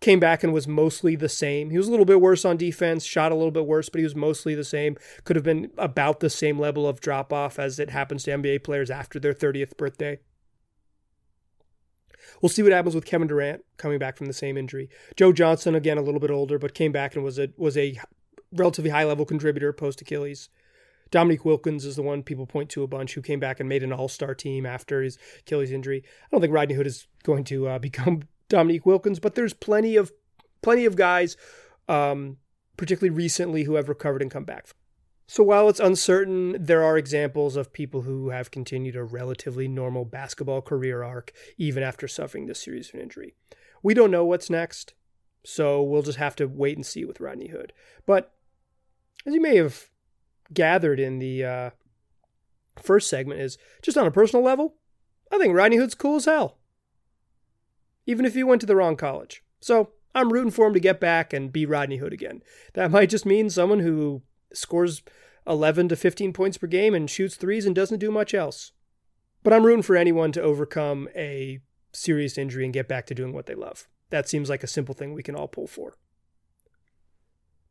came 0.00 0.20
back 0.20 0.44
and 0.44 0.52
was 0.52 0.68
mostly 0.68 1.16
the 1.16 1.28
same. 1.28 1.70
He 1.70 1.78
was 1.78 1.88
a 1.88 1.90
little 1.90 2.06
bit 2.06 2.20
worse 2.20 2.44
on 2.44 2.56
defense, 2.56 3.04
shot 3.04 3.32
a 3.32 3.34
little 3.34 3.50
bit 3.50 3.66
worse, 3.66 3.88
but 3.88 3.98
he 3.98 4.04
was 4.04 4.14
mostly 4.14 4.54
the 4.54 4.64
same. 4.64 4.96
Could 5.24 5.36
have 5.36 5.44
been 5.44 5.70
about 5.78 6.20
the 6.20 6.30
same 6.30 6.58
level 6.58 6.86
of 6.86 7.00
drop 7.00 7.32
off 7.32 7.58
as 7.58 7.78
it 7.78 7.90
happens 7.90 8.24
to 8.24 8.32
NBA 8.32 8.64
players 8.64 8.90
after 8.90 9.18
their 9.18 9.34
30th 9.34 9.76
birthday. 9.76 10.18
We'll 12.40 12.50
see 12.50 12.62
what 12.62 12.72
happens 12.72 12.94
with 12.94 13.04
Kevin 13.04 13.28
Durant 13.28 13.64
coming 13.76 13.98
back 13.98 14.16
from 14.16 14.26
the 14.26 14.32
same 14.32 14.56
injury. 14.56 14.88
Joe 15.16 15.32
Johnson, 15.32 15.74
again, 15.74 15.98
a 15.98 16.02
little 16.02 16.20
bit 16.20 16.30
older, 16.30 16.58
but 16.58 16.74
came 16.74 16.92
back 16.92 17.14
and 17.14 17.24
was 17.24 17.38
a 17.38 17.48
was 17.56 17.76
a 17.76 17.98
relatively 18.52 18.90
high 18.90 19.04
level 19.04 19.24
contributor 19.24 19.72
post 19.72 20.00
Achilles. 20.00 20.48
Dominique 21.10 21.44
Wilkins 21.44 21.84
is 21.84 21.96
the 21.96 22.02
one 22.02 22.22
people 22.22 22.46
point 22.46 22.70
to 22.70 22.82
a 22.82 22.88
bunch 22.88 23.14
who 23.14 23.22
came 23.22 23.38
back 23.38 23.60
and 23.60 23.68
made 23.68 23.82
an 23.82 23.92
all 23.92 24.08
star 24.08 24.34
team 24.34 24.66
after 24.66 25.02
his 25.02 25.18
Achilles 25.40 25.70
injury. 25.70 26.02
I 26.04 26.28
don't 26.30 26.40
think 26.40 26.52
Rodney 26.52 26.74
Hood 26.74 26.86
is 26.86 27.06
going 27.22 27.44
to 27.44 27.68
uh, 27.68 27.78
become 27.88 28.22
Dominique 28.48 28.86
Wilkins, 28.86 29.18
but 29.18 29.34
there's 29.34 29.54
plenty 29.54 29.96
of 29.96 30.12
plenty 30.62 30.84
of 30.84 30.96
guys, 30.96 31.36
um, 31.88 32.38
particularly 32.76 33.14
recently, 33.14 33.64
who 33.64 33.74
have 33.74 33.88
recovered 33.88 34.22
and 34.22 34.30
come 34.30 34.44
back. 34.44 34.66
So 35.26 35.42
while 35.42 35.68
it's 35.68 35.80
uncertain, 35.80 36.56
there 36.58 36.82
are 36.82 36.98
examples 36.98 37.56
of 37.56 37.72
people 37.72 38.02
who 38.02 38.28
have 38.28 38.50
continued 38.50 38.94
a 38.94 39.04
relatively 39.04 39.68
normal 39.68 40.04
basketball 40.04 40.60
career 40.60 41.02
arc 41.02 41.32
even 41.56 41.82
after 41.82 42.06
suffering 42.06 42.46
this 42.46 42.62
series 42.62 42.92
of 42.92 43.00
injury. 43.00 43.34
We 43.82 43.94
don't 43.94 44.10
know 44.10 44.24
what's 44.24 44.50
next, 44.50 44.92
so 45.44 45.82
we'll 45.82 46.02
just 46.02 46.18
have 46.18 46.36
to 46.36 46.46
wait 46.46 46.76
and 46.76 46.84
see 46.84 47.04
with 47.04 47.20
Rodney 47.20 47.48
Hood. 47.48 47.72
But 48.06 48.34
as 49.26 49.34
you 49.34 49.40
may 49.40 49.56
have 49.56 49.88
gathered 50.52 51.00
in 51.00 51.18
the 51.18 51.44
uh, 51.44 51.70
first 52.76 53.08
segment, 53.08 53.40
is 53.40 53.56
just 53.82 53.96
on 53.96 54.06
a 54.06 54.10
personal 54.10 54.44
level, 54.44 54.76
I 55.32 55.38
think 55.38 55.54
Rodney 55.54 55.78
Hood's 55.78 55.94
cool 55.94 56.16
as 56.16 56.26
hell 56.26 56.58
even 58.06 58.24
if 58.24 58.34
he 58.34 58.44
went 58.44 58.60
to 58.60 58.66
the 58.66 58.76
wrong 58.76 58.96
college. 58.96 59.42
So 59.60 59.90
I'm 60.14 60.32
rooting 60.32 60.50
for 60.50 60.66
him 60.66 60.74
to 60.74 60.80
get 60.80 61.00
back 61.00 61.32
and 61.32 61.52
be 61.52 61.66
Rodney 61.66 61.96
Hood 61.96 62.12
again. 62.12 62.42
That 62.74 62.90
might 62.90 63.10
just 63.10 63.26
mean 63.26 63.50
someone 63.50 63.80
who 63.80 64.22
scores 64.52 65.02
11 65.46 65.88
to 65.88 65.96
15 65.96 66.32
points 66.32 66.58
per 66.58 66.66
game 66.66 66.94
and 66.94 67.10
shoots 67.10 67.36
threes 67.36 67.66
and 67.66 67.74
doesn't 67.74 67.98
do 67.98 68.10
much 68.10 68.34
else. 68.34 68.72
But 69.42 69.52
I'm 69.52 69.64
rooting 69.64 69.82
for 69.82 69.96
anyone 69.96 70.32
to 70.32 70.42
overcome 70.42 71.08
a 71.14 71.60
serious 71.92 72.38
injury 72.38 72.64
and 72.64 72.72
get 72.72 72.88
back 72.88 73.06
to 73.06 73.14
doing 73.14 73.32
what 73.32 73.46
they 73.46 73.54
love. 73.54 73.88
That 74.10 74.28
seems 74.28 74.48
like 74.48 74.62
a 74.62 74.68
simple 74.68 74.94
thing 74.94 75.12
we 75.12 75.22
can 75.22 75.34
all 75.34 75.48
pull 75.48 75.66
for. 75.66 75.96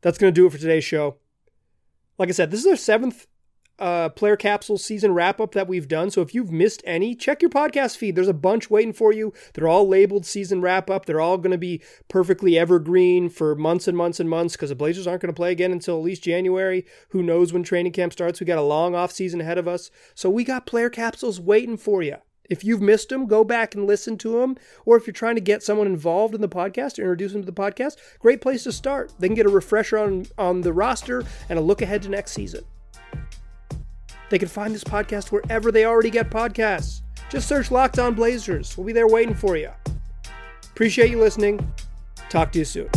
That's 0.01 0.17
going 0.17 0.33
to 0.33 0.39
do 0.39 0.45
it 0.45 0.51
for 0.51 0.57
today's 0.57 0.83
show. 0.83 1.17
Like 2.17 2.29
I 2.29 2.33
said, 2.33 2.51
this 2.51 2.59
is 2.59 2.67
our 2.67 2.75
seventh 2.75 3.25
uh, 3.83 4.07
player 4.07 4.37
capsule 4.37 4.77
season 4.77 5.13
wrap 5.13 5.41
up 5.41 5.51
that 5.51 5.67
we've 5.67 5.89
done. 5.89 6.09
So 6.09 6.21
if 6.21 6.33
you've 6.33 6.53
missed 6.53 6.81
any, 6.85 7.15
check 7.15 7.41
your 7.41 7.49
podcast 7.49 7.97
feed. 7.97 8.15
There's 8.15 8.29
a 8.29 8.33
bunch 8.33 8.69
waiting 8.69 8.93
for 8.93 9.11
you. 9.11 9.33
They're 9.53 9.67
all 9.67 9.85
labeled 9.85 10.25
season 10.25 10.61
wrap 10.61 10.89
up. 10.89 11.05
They're 11.05 11.19
all 11.19 11.37
going 11.37 11.51
to 11.51 11.57
be 11.57 11.83
perfectly 12.07 12.57
evergreen 12.57 13.27
for 13.27 13.55
months 13.55 13.89
and 13.89 13.97
months 13.97 14.21
and 14.21 14.29
months 14.29 14.55
because 14.55 14.69
the 14.69 14.75
Blazers 14.75 15.05
aren't 15.05 15.21
going 15.21 15.33
to 15.33 15.37
play 15.37 15.51
again 15.51 15.73
until 15.73 15.97
at 15.97 16.03
least 16.03 16.23
January. 16.23 16.85
Who 17.09 17.21
knows 17.21 17.51
when 17.51 17.63
training 17.63 17.91
camp 17.91 18.13
starts? 18.13 18.39
We 18.39 18.45
got 18.45 18.57
a 18.57 18.61
long 18.61 18.95
off 18.95 19.11
season 19.11 19.41
ahead 19.41 19.57
of 19.57 19.67
us. 19.67 19.91
So 20.15 20.29
we 20.29 20.45
got 20.45 20.65
player 20.65 20.89
capsules 20.89 21.41
waiting 21.41 21.75
for 21.75 22.01
you. 22.01 22.15
If 22.49 22.63
you've 22.63 22.81
missed 22.81 23.09
them, 23.09 23.25
go 23.25 23.43
back 23.43 23.75
and 23.75 23.85
listen 23.85 24.17
to 24.19 24.39
them. 24.39 24.55
Or 24.85 24.95
if 24.95 25.05
you're 25.07 25.13
trying 25.13 25.35
to 25.35 25.41
get 25.41 25.61
someone 25.61 25.87
involved 25.87 26.33
in 26.33 26.39
the 26.39 26.47
podcast 26.47 26.99
or 26.99 27.01
introduce 27.01 27.33
them 27.33 27.41
to 27.41 27.45
the 27.45 27.51
podcast, 27.51 27.97
great 28.19 28.39
place 28.39 28.63
to 28.63 28.71
start. 28.71 29.11
They 29.19 29.27
can 29.27 29.35
get 29.35 29.45
a 29.45 29.49
refresher 29.49 29.97
on, 29.97 30.27
on 30.37 30.61
the 30.61 30.71
roster 30.71 31.25
and 31.49 31.59
a 31.59 31.61
look 31.61 31.81
ahead 31.81 32.01
to 32.03 32.09
next 32.09 32.31
season. 32.31 32.63
They 34.33 34.39
can 34.39 34.47
find 34.47 34.73
this 34.73 34.83
podcast 34.83 35.31
wherever 35.31 35.71
they 35.71 35.85
already 35.85 36.09
get 36.09 36.31
podcasts. 36.31 37.01
Just 37.29 37.47
search 37.47 37.69
Locked 37.69 37.99
On 37.99 38.15
Blazers. 38.15 38.75
We'll 38.75 38.87
be 38.87 38.91
there 38.91 39.07
waiting 39.07 39.35
for 39.35 39.57
you. 39.57 39.69
Appreciate 40.71 41.11
you 41.11 41.19
listening. 41.19 41.71
Talk 42.31 42.51
to 42.53 42.57
you 42.57 42.65
soon. 42.65 42.89